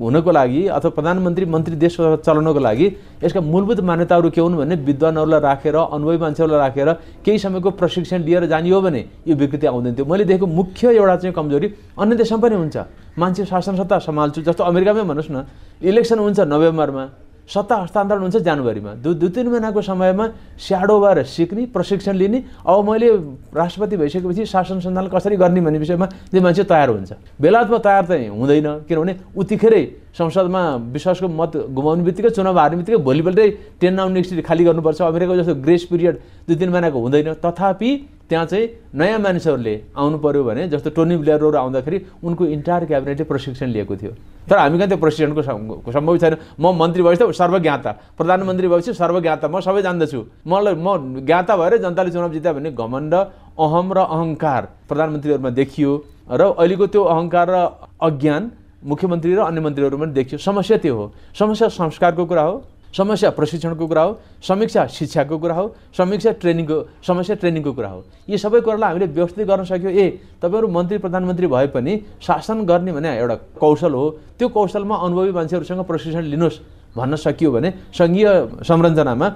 हुनको 0.00 0.30
लागि 0.30 0.60
अथवा 0.70 0.90
प्रधानमन्त्री 0.96 1.44
मन्त्री 1.44 1.76
देश 1.76 1.96
चलाउनको 2.24 2.60
लागि 2.60 2.86
यसका 3.24 3.40
मूलभूत 3.42 3.80
मान्यताहरू 3.82 4.30
के 4.30 4.40
हुन् 4.40 4.56
भने 4.56 4.74
विद्वानहरूलाई 4.86 5.40
राखेर 5.40 5.76
अनुभवी 5.76 6.16
मान्छेहरूलाई 6.16 6.60
राखेर 6.60 6.88
केही 7.26 7.38
समयको 7.38 7.70
प्रशिक्षण 7.74 8.22
लिएर 8.22 8.46
जाने 8.46 8.70
हो 8.70 8.80
भने 8.80 9.04
यो 9.26 9.34
विकृति 9.36 9.66
आउँदैन 9.66 9.94
थियो। 9.98 10.06
मैले 10.06 10.24
देखेको 10.24 10.46
मुख्य 10.46 10.94
एउटा 10.94 11.16
चाहिँ 11.16 11.34
कमजोरी 11.34 11.68
अन्य 11.98 12.16
देशमा 12.16 12.38
पनि 12.38 12.54
हुन्छ। 12.54 12.76
मान्छे 13.18 13.44
शासन 13.44 13.76
सत्ता 13.76 13.98
सम्हाल्छु 13.98 14.40
जस्तो 14.46 14.62
अमेरिकामै 14.64 15.02
भन्नुहोस् 15.02 15.30
न 15.30 15.44
इलेक्सन 15.82 16.18
हुन्छ 16.18 16.40
नोभेम्बरमा। 16.46 17.04
सत्ता 17.50 17.76
हस्तान्तरण 17.76 18.20
हुन्छ 18.22 18.36
जनवरीमा। 18.46 18.92
दु 19.02 19.14
दुई 19.14 19.28
तिन 19.34 19.48
महिनाको 19.48 19.82
समयमा 19.82 20.26
स्याडो 20.56 20.96
भएर 21.00 21.22
सिक्ने 21.26 21.66
प्रशिक्षण 21.74 22.14
लिने। 22.14 22.38
अब 22.62 22.78
मैले 22.86 23.08
राष्ट्रपति 23.50 23.96
भइसकेपछि 23.96 24.46
शासन 24.46 24.78
सञ्चालन 24.80 25.08
कसरी 25.10 25.36
गर्ने 25.36 25.60
भन्ने 25.60 25.78
विषयमा 25.78 26.06
त्यो 26.30 26.40
मान्छे 26.40 26.64
तयार 26.64 26.88
हुन्छ। 26.90 27.12
बेलायतमा 27.40 27.78
तयार 27.78 28.04
चाहिँ 28.06 28.28
हुँदैन 28.30 28.68
किनभने 28.86 29.12
उतिखेरै 29.34 29.82
संसदमा 30.18 30.62
विश्वासको 30.92 31.28
मत 31.28 31.52
गुमाउने 31.70 32.02
बित्तिकै 32.04 32.30
चुनाव 32.34 32.58
हार्ने 32.58 32.76
बित्तिकै 32.76 32.98
भोलिपल्टै 32.98 33.48
टेन 33.80 33.98
आउने 33.98 34.22
सिट 34.22 34.44
खाली 34.46 34.64
गर्नुपर्छ। 34.64 35.00
अमेरिकाको 35.02 35.36
जस्तो 35.40 35.54
ग्रेस 35.62 35.82
पिरियड 35.90 36.14
दुई 36.46 36.56
तिन 36.56 36.68
महिनाको 36.70 36.98
हुँदैन। 36.98 37.34
तथापि 37.38 37.90
त्यहाँ 38.30 38.46
चाहिँ 38.46 38.66
नयाँ 38.94 39.18
मानिसहरूले 39.18 39.74
आउनु 39.94 40.18
पऱ्यो 40.18 40.42
भने 40.44 40.68
जस्तो 40.70 40.90
टोनी 40.94 41.16
ब्लेयरहरू 41.22 41.58
आउँदाखेरि 41.58 41.98
उनको 42.22 42.46
इन्टायर 42.46 42.84
क्याबिनेटले 42.90 43.24
प्रशिक्षण 43.26 43.66
लिएको 43.74 43.96
थियो। 43.96 44.12
तर 44.50 44.58
हामी 44.58 44.78
कहाँ 44.78 44.88
त्यो 44.88 44.98
प्रशिक्षणको 44.98 45.42
सम्भव 45.90 46.18
छैन। 46.18 46.34
म 46.58 46.74
मन्त्री 46.74 47.02
भएपछि 47.02 47.32
सर्वज्ञाता। 47.34 47.90
प्रधानमन्त्री 48.18 48.68
भएपछि 48.68 48.92
सर्वज्ञाता। 48.94 49.46
म 49.48 49.60
सबै 49.62 49.82
जान्दछु। 49.82 50.20
मलाई 50.46 50.74
म 50.74 51.26
ज्ञाता 51.26 51.56
भएर 51.56 51.76
जनताले 51.82 52.10
चुनाव 52.10 52.32
जित्यो 52.34 52.54
भने 52.54 52.70
घमण्ड 52.70 53.14
अहम 53.14 53.86
र 53.92 53.98
अहङ्कार 53.98 54.62
प्रधानमन्त्रीहरूमा 54.88 55.50
देखियो। 55.50 55.90
र 56.30 56.42
अहिलेको 56.54 56.86
त्यो 56.86 57.02
अहङ्कार 57.02 57.46
र 57.50 57.56
अज्ञान 57.98 58.42
मुख्यमन्त्री 58.80 59.34
र 59.34 59.40
अन्य 59.44 59.60
मन्त्रीहरूमा 59.60 60.06
देखियो। 60.16 60.38
समस्या 60.40 60.76
त्यो 60.80 60.94
हो। 60.96 61.12
समस्या 61.38 61.68
संस्कारको 61.68 62.24
कुरा 62.24 62.42
हो। 62.42 62.62
समस्या 62.96 63.30
प्रशिक्षणको 63.30 63.86
कुरा 63.86 64.02
हो। 64.02 64.12
समीक्षा 64.42 64.86
शिक्षाको 64.86 65.38
कुरा 65.38 65.54
हो। 65.54 65.66
समीक्षा 65.94 66.30
ट्रेनिङको 66.40 66.76
समस्या 67.06 67.36
ट्रेनिङको 67.36 67.72
कुरा 67.72 67.88
हो। 67.88 68.00
यी 68.28 68.38
सबै 68.38 68.60
कुरालाई 68.60 68.88
हामीले 68.88 69.06
व्यवस्थित 69.06 69.46
गर्न 69.46 69.64
सक्यो। 69.64 69.90
ए 69.90 70.06
तपाईँहरू 70.42 70.68
मन्त्री 70.68 70.98
प्रधानमन्त्री 70.98 71.46
भए 71.46 71.66
पनि 71.70 71.92
शासन 72.18 72.64
गर्ने 72.64 72.92
भने 72.92 73.08
एउटा 73.20 73.36
कौशल 73.60 73.92
हो। 73.92 74.04
त्यो 74.38 74.48
कौशलमा 74.48 74.96
अनुभवी 74.96 75.32
मान्छेहरूसँग 75.38 75.84
प्रशिक्षण 75.84 76.24
लिनुहोस् 76.32 76.58
भन्न 76.96 77.14
सकियो 77.16 77.50
भने 77.52 77.70
सङ्घीय 77.94 78.28
संरचनामा 78.64 79.28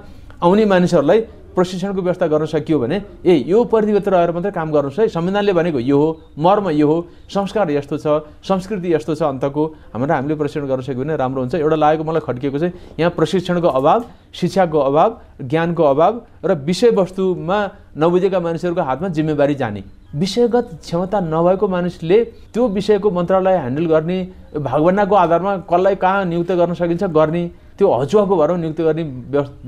आउने 0.43 0.65
मानिसहरूलाई 0.65 1.19
प्रशिक्षणको 1.55 2.01
व्यवस्था 2.01 2.27
गर्न 2.27 2.45
सकियो 2.45 2.79
भने 2.79 3.01
ए 3.25 3.43
यो 3.47 3.63
परिधिभित्र 3.71 4.11
रहेर 4.11 4.31
मात्रै 4.31 4.51
काम 4.51 4.71
गर्नुहोस् 4.71 4.99
है। 4.99 5.07
संविधानले 5.07 5.53
भनेको 5.53 5.79
यो 5.79 5.97
हो 5.97 6.09
मर्म 6.37 6.69
यो 6.69 6.87
हो 6.87 6.97
संस्कार 7.33 7.71
यस्तो 7.71 7.97
छ 7.97 8.07
संस्कृति 8.43 8.93
यस्तो 8.93 9.15
छ 9.15 9.21
अन्तको 9.23 9.63
हाम्रो 9.93 10.13
हामीले 10.13 10.35
प्रशिक्षण 10.35 10.67
गर्न 10.67 10.81
सक्यो 10.81 11.03
भने 11.03 11.15
राम्रो 11.15 11.41
हुन्छ। 11.41 11.55
एउटा 11.55 11.75
लागेको 11.75 12.03
मलाई 12.03 12.21
खड्किएको 12.27 12.59
चाहिँ 12.59 12.73
यहाँ 12.99 13.11
प्रशिक्षणको 13.15 13.67
अभाव 13.67 14.03
शिक्षाको 14.35 14.79
अभाव 14.79 15.09
ज्ञानको 15.41 15.83
अभाव 15.83 16.13
र 16.45 16.53
विषयवस्तुमा 16.65 17.59
नबुझेका 17.97 18.39
मानिसहरूको 18.39 18.81
हातमा 18.81 19.07
जिम्मेवारी 19.15 19.55
जाने। 19.55 19.83
विषयगत 20.15 20.69
क्षमता 20.83 21.19
नभएको 21.19 21.67
मानिसले 21.67 22.23
त्यो 22.53 22.67
विषयको 22.67 23.11
मन्त्रालय 23.11 23.57
ह्यान्डल 23.57 23.85
गर्ने 23.85 24.17
भागभन्डाको 24.59 25.15
आधारमा 25.15 25.57
कसलाई 25.71 25.95
कहाँ 25.95 26.25
नियुक्त 26.25 26.51
गर्न 26.51 26.73
सकिन्छ 26.73 27.03
गर्ने 27.15 27.43
त्यो 27.77 27.91
हचुवाको 27.91 28.35
भरमा 28.35 28.57
नियुक्त 28.57 28.81
गर्ने 28.81 29.03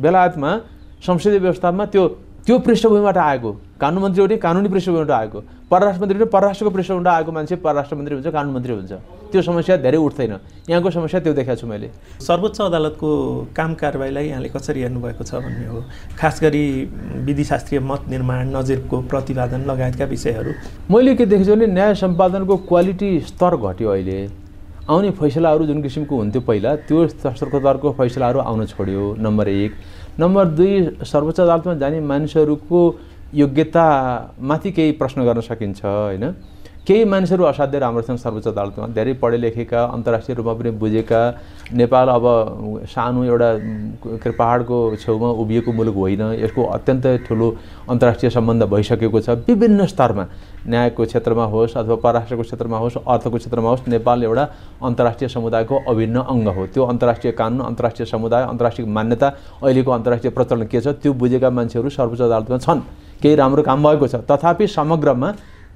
बेलायतमा 0.04 0.52
संसदीय 1.01 1.39
व्यवस्थामा 1.39 1.86
त्यो 1.86 2.07
त्यो 2.47 2.57
पृष्ठभूमिबाट 2.60 3.17
आएको। 3.17 3.51
कानुन 3.81 4.03
मन्त्री 4.03 4.21
हो 4.21 4.27
भने 4.27 4.38
कानुनी 4.38 4.69
पृष्ठभूमिबाट 4.69 5.12
आएको। 5.12 5.39
परराष्ट्र 5.71 6.01
मन्त्री 6.01 6.17
भने 6.19 6.25
परराष्ट्रको 6.31 6.71
पृष्ठभूमिबाट 6.71 7.13
आएको 7.13 7.31
मान्छे 7.31 7.55
परराष्ट्र 7.55 7.95
मन्त्री 7.95 8.15
हुन्छ 8.15 8.27
कानुन 8.27 8.53
मन्त्री 8.53 8.73
हुन्छ। 8.73 8.91
त्यो 9.31 9.41
समस्या 9.41 9.77
धेरै 9.77 9.97
उठ्दैन। 9.97 10.33
यहाँको 10.69 10.89
समस्या 10.91 11.19
त्यो 11.19 11.33
देखाएको 11.33 11.62
छु 11.62 11.67
मैले। 11.67 11.89
सर्वोच्च 12.23 12.62
अदालतको 12.62 13.10
काम 13.55 13.73
कारवाहीलाई 13.75 14.27
यहाँले 14.27 14.49
कसरी 14.49 14.81
हेर्नुभएको 14.81 15.23
छ 15.23 15.43
भन्ने 15.43 15.67
हो? 15.67 15.83
खास 16.15 16.39
गरी 16.41 16.63
विधिशास्त्रीय 17.27 17.79
मत 17.83 18.07
निर्माण 18.10 18.55
नजिरको 18.55 19.01
प्रतिपादन 19.12 19.67
लगायतका 19.67 20.05
विषयहरू। 20.05 20.51
मैले 20.88 21.15
के 21.15 21.25
देखेको 21.25 21.45
छु 21.45 21.55
भने 21.55 21.67
न्याय 21.67 21.95
सम्पादनको 21.95 22.57
क्वालिटी 22.63 23.19
स्तर 23.27 23.55
घट्यो 23.57 23.89
अहिले। 23.89 24.47
आउने 24.88 25.12
फैसलाहरू 25.12 25.65
जुन 25.67 25.81
किसिमको 25.83 26.15
हुन्थ्यो 26.15 26.41
पहिला 26.41 26.75
त्यो 26.88 27.07
स्तरको 27.07 27.91
फैसलाहरू 27.91 28.39
आउन 28.39 28.65
छोड्यो। 28.65 29.15
नम्बर 29.19 29.47
एक 29.47 29.71
नम्बर 30.19 30.45
दुई 30.58 30.73
सर्वोच्च 31.06 31.39
अदालतमा 31.39 31.73
जाने 31.82 31.99
मानिसहरूको 32.12 32.80
योग्यतामाथि 33.36 34.71
केही 34.71 34.91
प्रश्न 35.01 35.25
गर्न 35.25 35.41
सकिन्छ 35.49 35.86
होइन? 35.86 36.23
केही 36.88 37.04
मानिसहरू 37.04 37.43
असाध्यै 37.43 37.80
छन् 38.08 38.17
सर्वोच्च 38.17 38.47
अदालतमा। 38.47 38.86
धेरै 38.95 39.13
पढे 39.19 39.38
लेखेका 39.43 39.80
अन्तर्राष्ट्रिय 39.91 40.36
रूपमा 40.39 40.54
पनि 40.56 40.71
बुझेका। 40.80 41.21
नेपाल 41.76 42.08
अब 42.08 42.26
सानो 42.88 43.23
एउटा 43.28 43.50
पाहाडको 44.32 44.78
छेउमा 44.95 45.30
उभिएको 45.36 45.71
मुलुक 45.76 45.95
होइन। 45.95 46.21
यसको 46.39 46.62
अत्यन्त 46.63 47.28
ठुलो 47.28 47.47
अन्तर्राष्ट्रिय 47.91 48.30
सम्बन्ध 48.32 48.63
भइसकेको 48.71 49.19
छ। 49.19 49.30
विभिन्न 49.43 49.86
स्तरमा 49.86 50.23
न्यायको 50.63 51.04
क्षेत्रमा 51.12 51.45
होस् 51.52 51.76
अथवा 51.76 51.95
परराष्ट्रको 52.00 52.43
क्षेत्रमा 52.47 52.78
होस् 52.80 52.97
अर्थको 53.04 53.38
क्षेत्रमा 53.38 53.69
होस् 53.69 53.88
नेपाल 53.91 54.23
एउटा 54.23 54.45
अन्तर्राष्ट्रिय 54.80 55.28
समुदायको 55.28 55.76
अभिन्न 55.91 56.17
अङ्ग 56.23 56.47
हो। 56.47 56.65
त्यो 56.71 56.84
अन्तर्राष्ट्रिय 56.88 57.32
कानुन 57.36 57.67
अन्तर्राष्ट्रिय 57.67 58.06
समुदाय 58.08 58.43
अन्तर्राष्ट्रिय 58.47 58.88
मान्यता 58.88 59.28
अहिलेको 59.60 59.91
अन्तर्राष्ट्रिय 59.91 60.32
प्रचलन 60.32 60.63
के 60.71 60.80
छ? 60.80 60.88
त्यो 61.04 61.12
बुझेका 61.13 61.50
मान्छेहरू 61.52 61.89
सर्वोच्च 61.91 62.21
अदालतमा 62.21 62.58
छन्। 62.63 62.80
केही 63.19 63.36
राम्रो 63.36 63.62
काम 63.63 63.84
भएको 63.84 64.08
छ। 64.08 64.15
तथापि 64.23 64.67
समग्रमा 64.71 65.30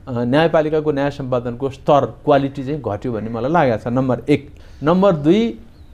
न्यायपालिकाको 0.10 0.92
न्याय 0.92 1.12
सम्पादनको 1.12 1.70
स्तर 1.70 2.06
क्वालिटी 2.26 2.64
चाहिँ 2.64 2.82
घट्यो 2.82 3.12
भन्ने 3.12 3.30
मलाई 3.30 3.52
लागेको 3.52 3.78
छ 3.84 3.88
नम्बर 3.88 4.18
एक। 4.30 4.42
नम्बर 4.84 5.12
दुई 5.26 5.42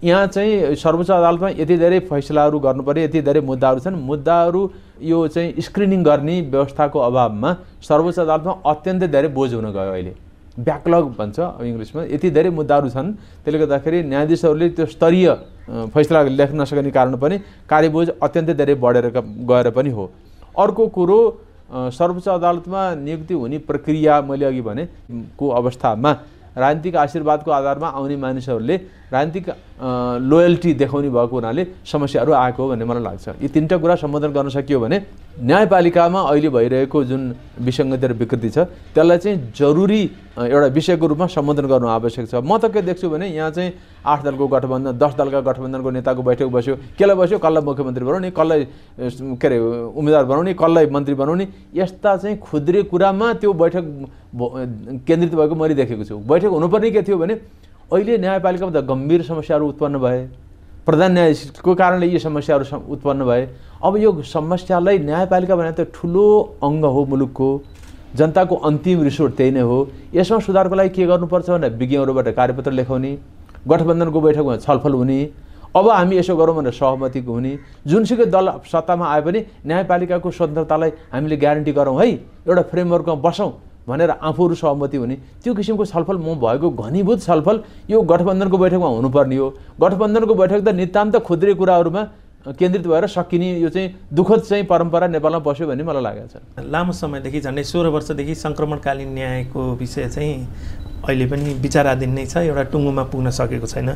यहाँ 0.03 0.27
चाहिँ 0.27 0.75
सर्वोच्च 0.75 1.11
अदालतमा 1.11 1.49
यति 1.59 1.77
धेरै 1.77 1.99
फैसलाहरू 2.07 2.59
गर्नु 2.59 2.83
पऱ्यो 2.83 3.03
यति 3.03 3.21
धेरै 3.21 3.41
मुद्दाहरू 3.41 3.79
छन्। 3.79 3.95
मुद्दाहरू 3.95 4.61
यो 5.01 5.27
चाहिँ 5.27 5.61
स्क्रिनिङ 5.61 6.03
गर्ने 6.03 6.35
व्यवस्थाको 6.53 6.99
अभावमा 6.99 7.51
सर्वोच्च 7.81 8.19
अदालतमा 8.19 8.53
अत्यन्तै 8.71 9.07
धेरै 9.07 9.27
बोझ 9.33 9.53
हुन 9.53 9.71
गयो 9.73 9.91
अहिले। 9.91 10.13
ब्याकलग 10.57 11.03
भन्छ 11.17 11.37
इङ्ग्लिसमा 11.61 12.01
यति 12.13 12.29
धेरै 12.29 12.49
मुद्दाहरू 12.49 12.89
छन्। 12.89 13.11
त्यसले 13.43 13.59
गर्दाखेरि 13.59 13.97
न्यायाधीशहरूले 14.03 14.69
त्यो 14.69 14.85
स्तरीय 14.85 15.27
फैसला 15.93 16.21
लेख्न 16.39 16.61
नसक्ने 16.61 16.91
कारण 16.91 17.15
पनि 17.17 17.37
कार्यबोझ 17.69 18.07
अत्यन्तै 18.21 18.53
धेरै 18.53 18.75
बढेर 18.75 19.05
गएर 19.49 19.69
पनि 19.77 19.89
हो। 19.91 20.05
अर्को 20.57 20.87
कुरो 20.95 21.19
सर्वोच्च 21.69 22.27
अदालतमा 22.29 22.93
नियुक्ति 22.95 23.33
हुने 23.33 23.57
प्रक्रिया 23.67 24.21
मैले 24.21 24.45
अघि 24.45 24.61
भने 24.61 24.87
को 25.39 25.49
अवस्थामा 25.51 26.11
राजनीतिक 26.57 26.95
आशीर्वादको 26.95 27.51
आधारमा 27.51 27.87
आउने 27.89 28.15
मानिसहरूले 28.17 28.77
राजनीतिक 29.07 29.45
लोयल्टी 30.27 30.73
देखाउने 30.73 31.09
भएको 31.09 31.35
हुनाले 31.35 31.63
समस्याहरू 31.87 32.31
आएको 32.33 32.67
भन्ने 32.67 32.85
मलाई 32.85 33.03
लाग्छ। 33.03 33.27
यी 33.39 33.47
तिनवटा 33.47 33.77
कुरा 33.77 33.95
सम्बोधन 34.03 34.31
गर्न 34.35 34.49
सकियो 34.51 34.79
भने 34.79 34.97
न्यायपालिकामा 35.47 36.19
अहिले 36.27 36.49
भइरहेको 36.49 37.03
जुन 37.07 37.21
विसङ्गति 37.63 38.07
र 38.07 38.13
विकृति 38.19 38.49
छ 38.49 38.57
त्यसलाई 38.91 39.17
चाहिँ 39.17 39.37
जरुरी 39.55 40.01
एउटा 40.43 40.67
विषयको 40.75 41.05
रूपमा 41.07 41.27
सम्बोधन 41.31 41.65
गर्नु 41.71 41.87
आवश्यक 41.87 42.25
छ। 42.27 42.35
म 42.43 42.57
त 42.59 42.67
के 42.67 42.81
देख्छु 42.83 43.07
भने 43.07 43.27
यहाँ 43.31 43.51
चाहिँ 43.55 43.71
आठ 44.03 44.23
दलको 44.27 44.47
गठबन्धन 44.47 44.97
दस 44.99 45.13
दलका 45.15 45.39
गठबन्धनको 45.39 45.89
नेताको 45.93 46.21
बैठक 46.27 46.47
बस्यो 46.51 46.75
कसलाई 46.99 47.15
बस्यो? 47.15 47.37
कसलाई 47.39 47.63
मुख्यमन्त्री 47.63 48.03
बनाउने? 48.03 48.29
कसलाई 48.35 48.61
के 49.39 49.47
अरे 49.47 49.57
उम्मेदवार 49.93 50.25
बनाउने? 50.25 50.53
कसलाई 50.53 50.85
मन्त्री 50.91 51.15
बनाउने? 51.15 51.47
यस्ता 51.79 52.17
चाहिँ 52.17 52.37
खुद्रे 52.43 52.83
कुरामा 52.91 53.33
त्यो 53.39 53.53
बैठक 53.53 53.85
केन्द्रित 55.07 55.33
भएको 55.35 55.55
मैले 55.55 55.75
देखेको 55.79 56.03
छु। 56.03 56.17
बैठक 56.27 56.51
हुनुपर्ने 56.51 56.91
के 56.91 57.01
थियो 57.07 57.17
भने 57.17 57.35
अहिले 57.87 58.17
न्यायपालिकामा 58.19 58.71
त 58.71 58.83
गम्भीर 58.83 59.21
समस्याहरू 59.23 59.67
उत्पन्न 59.71 59.97
भए 60.03 60.19
प्रधान 60.85 61.11
न्यायाधीशको 61.11 61.73
कारणले 61.79 62.07
यी 62.07 62.19
समस्याहरू 62.19 62.65
उत्पन्न 62.83 63.23
भए। 63.23 63.43
अब 63.79 63.97
यो 63.97 64.11
समस्यालाई 64.27 64.97
न्यायपालिका 65.07 65.55
भने 65.55 65.71
त 65.71 65.87
ठुलो 65.95 66.27
अङ्ग 66.67 66.83
हो 66.83 67.05
मुलुकको 67.07 67.49
जनताको 68.11 68.55
अन्तिम 68.67 69.03
रिसोर्ट 69.07 69.33
त्यही 69.39 69.51
नै 69.51 69.63
हो। 69.63 69.77
यसमा 70.13 70.39
सुधारको 70.43 70.75
लागि 70.75 70.89
के 70.91 71.05
गर्नुपर्छ 71.07 71.49
भने 71.49 71.69
विज्ञहरूबाट 71.79 72.27
कार्यपत्र 72.35 72.71
लेखाउने 72.75 73.11
गठबन्धनको 73.71 74.19
बैठकमा 74.19 74.55
छलफल 74.67 74.93
हुने 74.99 75.19
अब 75.71 75.87
हामी 75.87 76.15
यसो 76.17 76.35
गरौँ 76.35 76.55
भनेर 76.55 76.75
सहमतिको 76.75 77.31
हुने। 77.31 77.51
जुनसुकै 77.87 78.25
दल 78.35 78.51
सत्तामा 78.67 79.05
आए 79.07 79.21
पनि 79.23 79.39
न्यायपालिकाको 79.63 80.27
स्वतन्त्रतालाई 80.31 80.91
हामीले 81.13 81.37
ग्यारेन्टी 81.39 81.71
गरौँ 81.71 81.95
है 82.03 82.07
एउटा 82.51 82.61
फ्रेमवर्कमा 82.67 83.15
बसौँ। 83.23 83.51
भनेर 83.87 84.09
आफूहरू 84.11 84.55
सहमति 84.55 84.97
हुने। 84.97 85.15
त्यो 85.43 85.53
किसिमको 85.55 85.85
छलफल 85.85 86.17
म 86.17 86.35
भएको 86.35 86.69
घनीभूत 86.69 87.21
छलफल 87.23 87.63
यो 87.89 88.01
गठबन्धनको 88.03 88.57
बैठकमा 88.57 88.87
हुनुपर्ने 88.87 89.35
हो। 89.35 89.47
गठबन्धनको 89.81 90.33
बैठक 90.35 90.61
त 90.61 90.75
नितान्त 90.75 91.15
खुद्रे 91.23 91.53
कुराहरूमा 91.55 92.03
केन्द्रित 92.47 92.87
भएर 92.87 93.07
सकिने 93.07 93.59
यो 93.59 93.69
चाहिँ 93.69 94.07
दुःखद 94.13 94.39
चाहिँ 94.41 94.63
परम्परा 94.67 95.07
नेपालमा 95.07 95.39
बस्यो 95.39 95.67
भन्ने 95.67 95.83
मलाई 95.83 96.03
लागेको 96.03 96.27
छ। 96.31 96.63
लामो 96.63 96.91
समयदेखि 96.93 97.39
झन्डै 97.43 97.63
सोह्र 97.63 97.87
वर्षदेखि 97.91 98.35
सङ्क्रमणकालीन 98.35 99.09
न्यायको 99.13 99.61
विषय 99.75 100.07
चाहिँ 100.07 100.47
अहिले 101.07 101.25
पनि 101.27 101.53
विचाराधीन 101.59 102.11
नै 102.15 102.25
छ 102.25 102.47
एउटा 102.47 102.63
टुङ्गोमा 102.71 103.03
पुग्न 103.11 103.29
सकेको 103.35 103.67
छैन। 103.67 103.89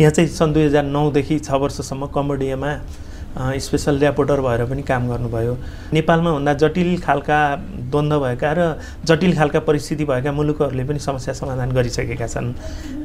यहाँ 0.00 0.12
चाहिँ 0.16 0.28
सन् 0.28 0.52
दुई 0.52 0.64
हजार 0.64 0.84
नौदेखि 0.84 1.38
छ 1.44 1.50
वर्षसम्म 1.60 2.06
कम्बोडियामा 2.08 2.70
स्पेसल 3.38 3.98
ऱ्यापोर्टर 4.00 4.40
भएर 4.40 4.64
पनि 4.66 4.82
काम 4.82 5.08
गर्नुभयो। 5.08 5.56
नेपालमा 5.92 6.30
भन्दा 6.32 6.52
जटिल 6.62 6.98
खालका 7.00 7.38
द्वन्द्व 7.90 8.18
भएका 8.20 8.52
र 8.58 8.60
जटिल 9.06 9.36
खालका 9.36 9.60
परिस्थिति 9.60 10.04
भएका 10.04 10.32
मुलुकहरूले 10.32 10.84
पनि 10.84 10.98
समस्या 10.98 11.34
समाधान 11.34 11.72
गरिसकेका 11.72 12.26
छन्। 12.26 12.52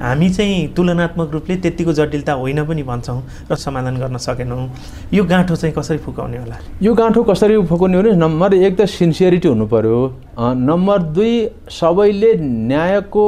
हामी 0.02 0.30
चाहिँ 0.30 0.74
तुलनात्मक 0.74 1.32
रूपले 1.32 1.56
त्यत्तिको 1.62 1.94
जटिलता 1.94 2.34
होइन 2.34 2.66
पनि 2.66 2.84
भन्छौँ 2.84 3.22
र 3.52 3.56
समाधान 3.56 3.98
गर्न 4.02 4.18
सकेनौँ। 4.18 4.70
यो 5.14 5.24
गाँठो 5.24 5.56
चाहिँ 5.56 5.76
कसरी 5.78 5.98
फुकाउने 6.02 6.38
होला? 6.38 6.58
यो 6.82 6.94
गाँठो 6.94 7.24
कसरी 7.24 7.62
फुकाउने 7.70 7.98
भने 7.98 8.12
नम्बर 8.18 8.54
एक 8.54 8.82
त 8.82 8.86
सिन्सियरिटी 8.90 9.48
हुनु 9.48 9.66
पऱ्यो 9.68 9.98
नम्बर 10.42 11.02
दुई 11.14 11.34
सबैले 11.70 12.34
न्यायको 12.42 13.26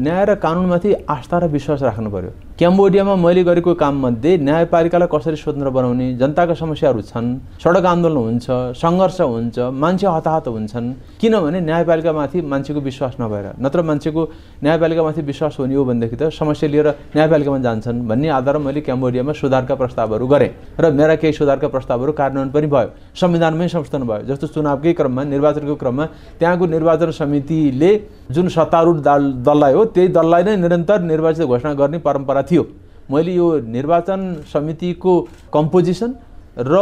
न्याय 0.00 0.24
र 0.24 0.34
कानुनमाथि 0.40 0.92
आस्था 1.08 1.38
र 1.38 1.46
विश्वास 1.48 1.82
राख्नु 1.82 2.10
पऱ्यो 2.10 2.47
क्याम्बोडियामा 2.58 3.14
मैले 3.14 3.42
गरेको 3.44 3.72
काममध्ये 3.78 4.30
न्यायपालिकालाई 4.38 5.08
कसरी 5.10 5.36
स्वतन्त्र 5.36 5.70
बनाउने 5.70 6.06
जनताका 6.18 6.54
समस्याहरू 6.58 7.00
छन् 7.04 7.28
सडक 7.62 7.84
आन्दोलन 7.86 8.16
हुन्छ 8.18 8.46
सङ्घर्ष 8.74 9.20
हुन्छ 9.22 9.58
मान्छे 9.78 10.06
हताहत 10.08 10.48
हुन्छन् 10.48 10.88
किनभने 11.20 11.60
न्यायपालिकामाथि 11.60 12.40
मान्छेको 12.44 12.80
विश्वास 12.80 13.14
नभएर 13.20 13.46
नत्र 13.62 13.82
मान्छेको 13.82 14.22
न्यायपालिकामाथि 14.64 15.22
विश्वास 15.22 15.56
हुने 15.58 15.74
हो 15.74 15.84
भनेदेखि 15.84 16.16
त 16.16 16.30
समस्या 16.34 16.68
लिएर 16.68 16.88
न्यायपालिकामा 17.14 17.58
जान्छन् 17.60 18.02
भन्ने 18.08 18.28
आधारमा 18.38 18.64
मैले 18.66 18.80
क्याम्बोडियामा 18.80 19.32
सुधारका 19.38 19.74
प्रस्तावहरू 19.76 20.26
गरेँ 20.26 20.50
र 20.80 20.90
मेरा 20.92 21.14
केही 21.16 21.38
सुधारका 21.38 21.68
प्रस्तावहरू 21.68 22.12
कार्यान्वयन 22.18 22.50
पनि 22.50 22.66
भयो 22.66 22.90
संविधानमै 23.14 23.68
संशोधन 23.68 24.02
भयो 24.10 24.26
जस्तो 24.26 24.46
चुनावकै 24.56 24.92
क्रममा 24.98 25.22
निर्वाचनको 25.30 25.74
क्रममा 25.76 26.04
त्यहाँको 26.40 26.66
निर्वाचन 26.74 27.10
समितिले 27.14 27.92
जुन 28.34 28.48
सत्तारूढ 28.50 28.98
दल 29.00 29.32
दललाई 29.46 29.72
हो 29.72 29.84
त्यही 29.94 30.08
दललाई 30.10 30.42
नै 30.44 30.56
निरन्तर 30.58 31.00
निर्वाचित 31.06 31.46
घोषणा 31.46 31.72
गर्ने 31.76 31.98
परम्परा 32.02 32.46
थियो। 32.50 32.62
मैले 33.10 33.32
यो 33.34 33.46
निर्वाचन 33.68 34.20
समितिको 34.52 35.12
कम्पोजिसन 35.52 36.10
र 36.58 36.76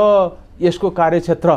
यसको 0.56 0.88
कार्यक्षेत्र 0.90 1.50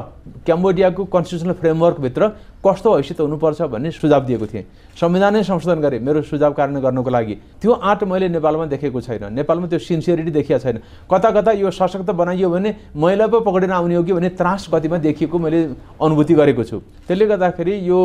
क्याम्बोडियाको 0.46 1.04
कन्स्टिट्युसनल 1.08 1.54
फ्रेमवर्कभित्र 1.56 2.28
कस्तो 2.60 2.96
हैसियत 2.96 3.20
हुनुपर्छ 3.22 3.62
भन्ने 3.72 3.92
सुझाव 3.96 4.24
दिएको 4.28 4.48
थिएँ। 4.52 4.64
संविधानै 5.00 5.44
संशोधन 5.44 5.80
गरेँ 5.80 6.00
मेरो 6.04 6.22
सुझाव 6.28 6.52
कार्यान्वयन 6.52 6.84
गर्नको 6.84 7.10
लागि। 7.10 7.36
त्यो 7.64 7.72
आँट 7.72 8.04
मैले 8.04 8.28
नेपालमा 8.30 8.66
देखेको 8.68 9.00
छैन। 9.00 9.32
नेपालमा 9.40 9.68
त्यो 9.72 9.80
सिन्सियरिटी 9.80 10.32
देखिएको 10.36 10.60
छैन। 10.60 10.78
कता 11.08 11.30
कता 11.32 11.52
यो 11.64 11.72
सशक्त 11.72 12.12
बनाइयो 12.12 12.50
भने 12.52 12.76
महिला 12.92 13.28
पो 13.32 13.40
पक्रेर 13.40 13.72
आउने 13.72 13.96
हो 13.96 14.04
कि 14.04 14.14
भन्ने 14.14 14.30
त्रास 14.36 14.68
गतिमा 14.68 14.98
देखिएको 15.00 15.40
मैले 15.40 15.60
अनुभूति 15.96 16.34
गरेको 16.36 16.64
छु। 16.68 16.78
त्यसले 17.08 17.26
गर्दाखेरि 17.26 17.74
यो 17.88 18.00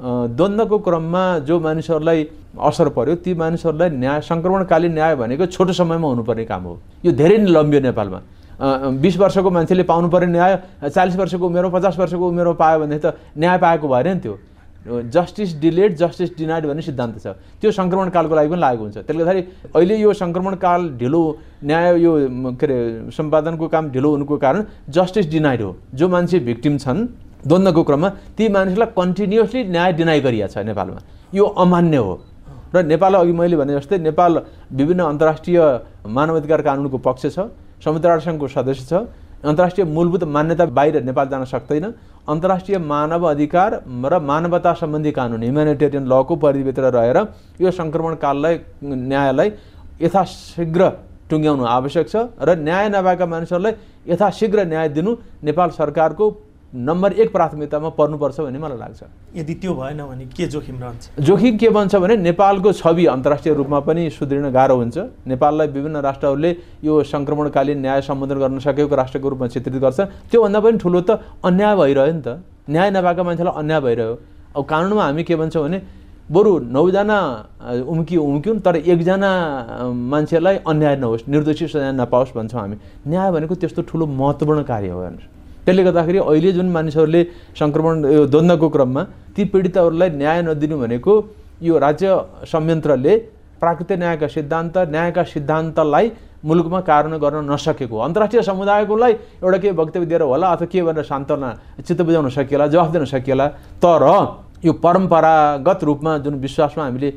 द्वन्द्वको 0.00 0.78
क्रममा 0.78 1.22
जो 1.44 1.60
मानिसहरूलाई 1.60 2.20
असर 2.56 2.88
पर्यो 2.96 3.14
ती 3.20 3.34
मानिसहरूलाई 3.36 3.90
न्याय 4.00 4.20
सङ्क्रमणकालीन 4.24 4.92
न्याय 4.92 5.14
भनेको 5.16 5.46
छोटो 5.46 5.72
समयमा 5.76 6.08
हुनुपर्ने 6.08 6.44
काम 6.44 6.62
हो। 6.64 6.78
यो 7.04 7.12
धेरै 7.12 7.36
नै 7.38 7.50
लम्बियो 7.52 7.80
नेपालमा। 7.84 8.20
बिस 8.96 9.16
वर्षको 9.20 9.50
मान्छेले 9.50 9.82
पाउनु 9.84 10.08
पर्ने 10.08 10.32
न्याय 10.32 10.52
चालिस 10.88 11.16
वर्षको 11.16 11.44
उमेरमा 11.46 11.70
पचास 11.76 11.98
वर्षको 11.98 12.24
उमेरमा 12.28 12.52
पायो 12.56 12.78
भने 12.80 12.98
त 12.98 13.16
न्याय 13.36 13.58
पाएको 13.60 13.88
भएन 13.88 14.08
नि 14.08 14.20
त्यो। 14.20 14.34
जस्टिस 15.12 15.60
डिलेड 15.60 15.96
जस्टिस 16.00 16.30
डिनाइड 16.36 16.64
भन्ने 16.64 16.82
सिद्धान्त 16.82 17.20
छ। 17.20 17.36
त्यो 17.60 17.68
सङ्क्रमणकालको 17.68 18.34
लागि 18.34 18.48
पनि 18.48 18.60
लागु 18.60 18.80
हुन्छ। 18.80 18.96
त्यसले 19.04 19.24
गर्दाखेरि 19.24 19.42
अहिले 19.76 19.96
यो 20.00 20.12
सङ्क्रमणकाल 20.16 20.80
ढिलो 20.96 21.22
न्याय 21.64 22.00
यो 22.00 22.12
के 22.56 22.64
अरे 22.64 22.78
सम्पादनको 23.12 23.68
काम 23.68 23.90
ढिलो 23.92 24.10
हुनुको 24.16 24.36
कारण 24.40 24.64
जस्टिस 24.88 25.28
डिनाइड 25.28 25.60
हो। 25.60 25.76
जो 25.92 26.08
मान्छे 26.08 26.38
भिक्टिम 26.40 26.78
छन् 26.80 27.00
द्वन्द्वको 27.46 27.82
क्रममा 27.82 28.08
ती 28.36 28.48
मानिसलाई 28.48 28.88
कन्टिन्युसली 28.96 29.60
न्याय 29.74 29.92
डिनाइ 29.98 30.20
गरिएको 30.20 30.48
छ 30.52 30.58
नेपालमा। 30.70 31.00
यो 31.34 31.44
अमान्य 31.44 31.96
हो। 31.96 32.14
र 32.74 32.82
नेपाल 32.86 33.14
अघि 33.14 33.32
मैले 33.32 33.56
भने 33.56 33.74
जस्तै 33.74 33.98
नेपाल 33.98 34.32
विभिन्न 34.78 35.00
अन्तर्राष्ट्रिय 35.02 35.58
मानवाधिकार 36.06 36.60
कानुनको 36.62 36.98
पक्ष 36.98 37.22
छ 37.34 37.50
संयुक्त 37.82 38.06
राष्ट्रसङ्घको 38.06 38.46
सदस्य 38.46 38.84
छ 38.86 38.92
अन्तर्राष्ट्रिय 39.42 39.84
मूलभूत 39.86 40.24
मान्यता 40.26 40.64
बाहिर 40.78 41.02
नेपाल 41.02 41.26
जान 41.28 41.44
सक्दैन 41.50 41.86
अन्तर्राष्ट्रिय 42.28 42.78
मानव 42.78 43.22
अधिकार 43.26 43.70
र 44.06 44.18
मानवता 44.20 44.72
सम्बन्धी 44.80 45.12
कानुन 45.18 45.42
ह्युमेनिटेरियन 45.42 46.04
लको 46.06 46.36
परिधिभित्र 46.36 46.84
रहेर 46.96 47.18
यो 47.60 47.70
सङ्क्रमणकाललाई 47.80 48.54
न्यायलाई 49.10 49.48
यथाशीघ्र 50.04 50.82
टुङ्ग्याउनु 51.30 51.64
आवश्यक 51.78 52.06
छ 52.12 52.16
र 52.38 52.54
न्याय 52.68 52.86
नभएका 52.94 53.26
मानिसहरूलाई 53.32 53.74
यथाशीघ्र 54.12 54.58
न्याय 54.72 54.88
दिनु 54.96 55.10
नेपाल 55.48 55.68
सरकारको 55.80 56.24
नम्बर 56.70 57.12
एक 57.12 57.32
प्राथमिकतामा 57.32 57.88
पर्नुपर्छ 57.98 58.40
भन्ने 58.40 58.58
मलाई 58.58 58.78
लाग्छ। 58.78 59.02
यदि 59.36 59.54
त्यो 59.54 59.74
भएन 59.74 60.02
भने 60.06 60.24
के 60.30 60.46
जोखिम 60.46 60.76
रहन्छ? 60.78 61.18
जोखिम 61.18 61.56
के 61.58 61.68
बन्छ 61.68 61.94
भने 61.96 62.16
नेपालको 62.16 62.72
छवि 62.72 63.06
अन्तर्राष्ट्रिय 63.06 63.54
रूपमा 63.54 63.80
पनि 63.82 64.10
सुध्रिन 64.10 64.50
गाह्रो 64.54 64.76
हुन्छ। 64.76 64.98
नेपाललाई 65.26 65.66
विभिन्न 65.66 65.96
राष्ट्रहरूले 65.98 66.50
यो 66.84 67.02
सङ्क्रमणकालीन 67.02 67.78
न्याय 67.80 68.00
सम्बोधन 68.06 68.38
गर्न 68.38 68.58
सकेको 68.62 68.94
राष्ट्रको 68.94 69.28
रूपमा 69.28 69.46
चित्रित 69.50 69.82
गर्छ। 69.82 70.00
त्योभन्दा 70.30 70.60
पनि 70.60 70.78
ठुलो 70.78 71.00
त 71.00 71.10
अन्याय 71.42 71.74
भइरह्यो 71.76 72.12
नि 72.14 72.22
त। 72.22 72.38
न्याय 72.70 72.90
नभएका 72.90 73.22
मान्छेलाई 73.22 73.54
अन्याय 73.58 73.80
भइरह्यो। 73.80 74.14
अब 74.54 74.62
कानुनमा 74.62 75.02
हामी 75.04 75.22
के 75.26 75.34
भन्छौँ 75.36 75.62
भने 75.66 75.78
बरु 76.30 76.52
नौजना 76.70 77.18
उम्कियो 77.82 78.22
उम्क्युन् 78.22 78.60
तर 78.62 78.76
एकजना 78.86 79.30
मान्छेलाई 79.90 80.56
अन्याय 80.62 80.96
नहोस् 81.02 81.26
निर्दोषी 81.26 81.66
सजाय 81.66 81.92
नपाओस् 81.98 82.34
भन्छौँ 82.38 82.60
हामी। 82.62 82.76
न्याय 83.10 83.30
भनेको 83.34 83.54
त्यस्तो 83.58 83.82
ठुलो 83.90 84.06
महत्त्वपूर्ण 84.06 84.62
कार्य 84.62 84.94
हो 84.94 85.02
हेर्नुहोस् 85.02 85.39
त्यसले 85.70 85.82
गर्दाखेरि 85.86 86.18
अहिले 86.18 86.50
जुन 86.58 86.68
मानिसहरूले 86.74 87.22
सङ्क्रमण 87.54 87.94
यो 88.10 88.22
द्वन्द्वको 88.34 88.68
क्रममा 88.74 89.02
ती 89.34 89.42
पीडितहरूलाई 89.54 90.10
न्याय 90.20 90.38
नदिनु 90.50 90.76
भनेको 90.82 91.12
यो 91.62 91.74
राज्य 91.78 92.06
संयन्त्रले 92.52 93.14
प्राकृतिक 93.62 93.98
न्यायका 94.02 94.26
सिद्धान्त 94.34 94.74
न्यायका 94.94 95.22
सिद्धान्तलाई 95.34 96.06
मुलुकमा 96.42 96.80
कार्यान्वयन 96.90 97.22
गर्न 97.22 97.38
नसकेको 97.54 97.96
अन्तर्राष्ट्रिय 98.06 98.42
समुदायकोलाई 98.50 99.12
एउटा 99.44 99.58
के 99.62 99.70
वक्तव्य 99.80 100.06
दिएर 100.10 100.22
होला 100.26 100.46
अथवा 100.54 100.66
के 100.72 100.82
भनेर 100.82 101.04
सान्त्वना 101.06 101.48
चित्त 101.86 102.00
बुझाउन 102.02 102.28
सकिएला 102.34 102.66
जवाफ 102.74 102.88
दिन 102.90 103.04
सकिएला? 103.14 103.46
तर 103.84 104.02
यो 104.64 104.72
परम्परागत 104.76 105.84
रूपमा 105.84 106.16
जुन 106.20 106.34
विश्वासमा 106.40 106.84
हामीले 106.84 107.10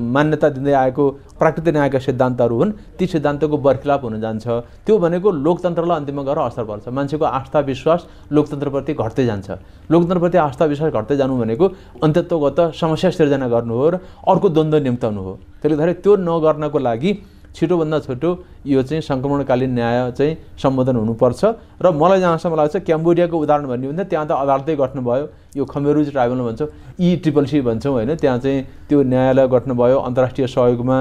मान्यता 0.00 0.48
दिँदै 0.48 0.72
आएको 0.72 1.04
प्राकृतिक 1.36 1.74
न्यायका 1.76 1.98
सिद्धान्तहरू 2.00 2.56
हुन् 2.56 2.72
ती 2.96 3.06
सिद्धान्तको 3.06 3.56
बर्खिलाप 3.60 4.04
हुन 4.04 4.20
जान्छ। 4.20 4.46
त्यो 4.88 4.96
भनेको 4.96 5.28
लोकतन्त्रलाई 5.44 5.96
अन्तिममा 6.00 6.22
गएर 6.24 6.38
असर 6.40 6.64
पर्छ। 6.64 6.88
मान्छेको 6.88 7.24
आस्था 7.24 7.60
विश्वास 7.68 8.00
लोकतन्त्रप्रति 8.32 8.92
घट्दै 8.96 9.24
जान्छ। 9.28 9.48
लोकतन्त्रप्रति 9.92 10.38
आस्था 10.38 10.64
विश्वास 10.72 10.92
घट्दै 10.92 11.16
जानु 11.20 11.36
भनेको 11.36 11.66
अन्तत्वगत 12.00 12.58
समस्या 12.72 13.10
सिर्जना 13.12 13.48
गर्नु 13.52 13.74
हो 13.76 13.88
र 13.90 13.94
अर्को 14.24 14.48
द्वन्द्व 14.48 14.78
निम्ताउनु 14.80 15.20
हो। 15.20 15.32
त्यसले 15.60 15.76
गर्दाखेरि 15.76 16.00
त्यो 16.00 16.16
नगर्नको 16.16 16.78
लागि 16.80 17.10
छिटोभन्दा 17.56 17.98
छिटो 18.06 18.30
यो 18.66 18.82
चाहिँ 18.82 19.02
सङ्क्रमणकालीन 19.02 19.70
न्याय 19.74 20.10
चाहिँ 20.18 20.36
सम्बोधन 20.62 20.96
हुनुपर्छ। 20.96 21.44
र 21.82 21.90
मलाई 21.90 22.20
जहाँसम्म 22.20 22.54
लाग्छ 22.56 22.76
क्याम्बोडियाको 22.86 23.36
उदाहरण 23.38 23.66
भन्ने 23.66 23.86
भने 23.88 24.04
त्यहाँ 24.04 24.26
त 24.26 24.32
अदालतै 24.32 24.76
गठ्नुभयो। 24.76 25.24
यो 25.56 25.64
खमेरुज 25.64 26.10
ट्राइबल 26.10 26.40
भन्छौँ 26.46 26.68
ई 27.00 27.16
ट्रिपल 27.22 27.44
सी 27.50 27.60
भन्छौँ 27.60 27.92
होइन? 27.92 28.14
त्यहाँ 28.14 28.38
चाहिँ 28.38 28.58
त्यो 28.88 29.02
न्यायालय 29.02 29.46
गठ्नुभयो 29.48 29.98
अन्तर्राष्ट्रिय 29.98 30.46
सहयोगमा 30.46 30.98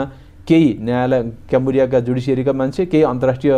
केही 0.49 0.69
न्यायालय 0.81 1.21
क्याम्बोडियाका 1.49 1.99
जुडिसियरीका 2.07 2.53
मान्छे 2.53 2.85
केही 2.85 3.03
अन्तर्राष्ट्रिय 3.05 3.53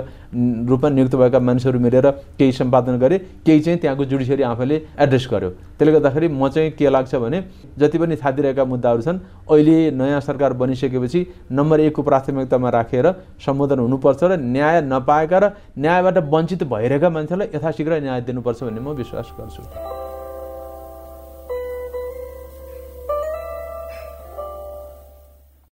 रूपमा 0.70 0.90
नियुक्त 0.90 1.16
भएका 1.16 1.40
मानिसहरू 1.40 1.80
मिलेर 1.80 2.10
केही 2.40 2.52
सम्पादन 2.52 2.98
गरे 3.00 3.18
केही 3.48 3.60
चाहिँ 3.60 3.80
त्यहाँको 3.80 4.06
जुडिसियरी 4.12 4.44
आफैले 4.44 4.76
एड्रेस 5.00 5.28
गर्यो। 5.32 5.50
त्यसले 5.80 5.92
गर्दाखेरि 5.92 6.28
म 6.28 6.50
चाहिँ 6.52 6.72
के 6.76 6.90
लाग्छ 6.90 7.16
भने 7.16 7.42
जति 7.80 7.98
पनि 7.98 8.16
थाहा 8.20 8.66
मुद्दाहरू 8.66 9.02
छन् 9.02 9.20
अहिले 9.48 9.92
नयाँ 9.96 10.20
सरकार 10.20 10.54
बनिसकेपछि 10.60 11.26
नम्बर 11.52 11.80
एकको 11.88 12.02
प्राथमिकतामा 12.04 12.70
राखेर 12.70 13.08
सम्बोधन 13.40 13.80
हुनुपर्छ 13.80 14.24
र 14.24 14.38
न्याय 14.38 14.82
नपाएका 14.92 15.38
र 15.40 15.52
न्यायबाट 15.80 16.18
वञ्चित 16.28 16.64
भइरहेका 16.68 17.10
मान्छेलाई 17.10 17.48
यथाशीघ्र 17.56 18.02
न्याय 18.04 18.22
दिनुपर्छ 18.28 18.64
भन्ने 18.64 18.82
म 18.82 19.00
विश्वास 19.00 19.32
गर्छु। 19.40 20.11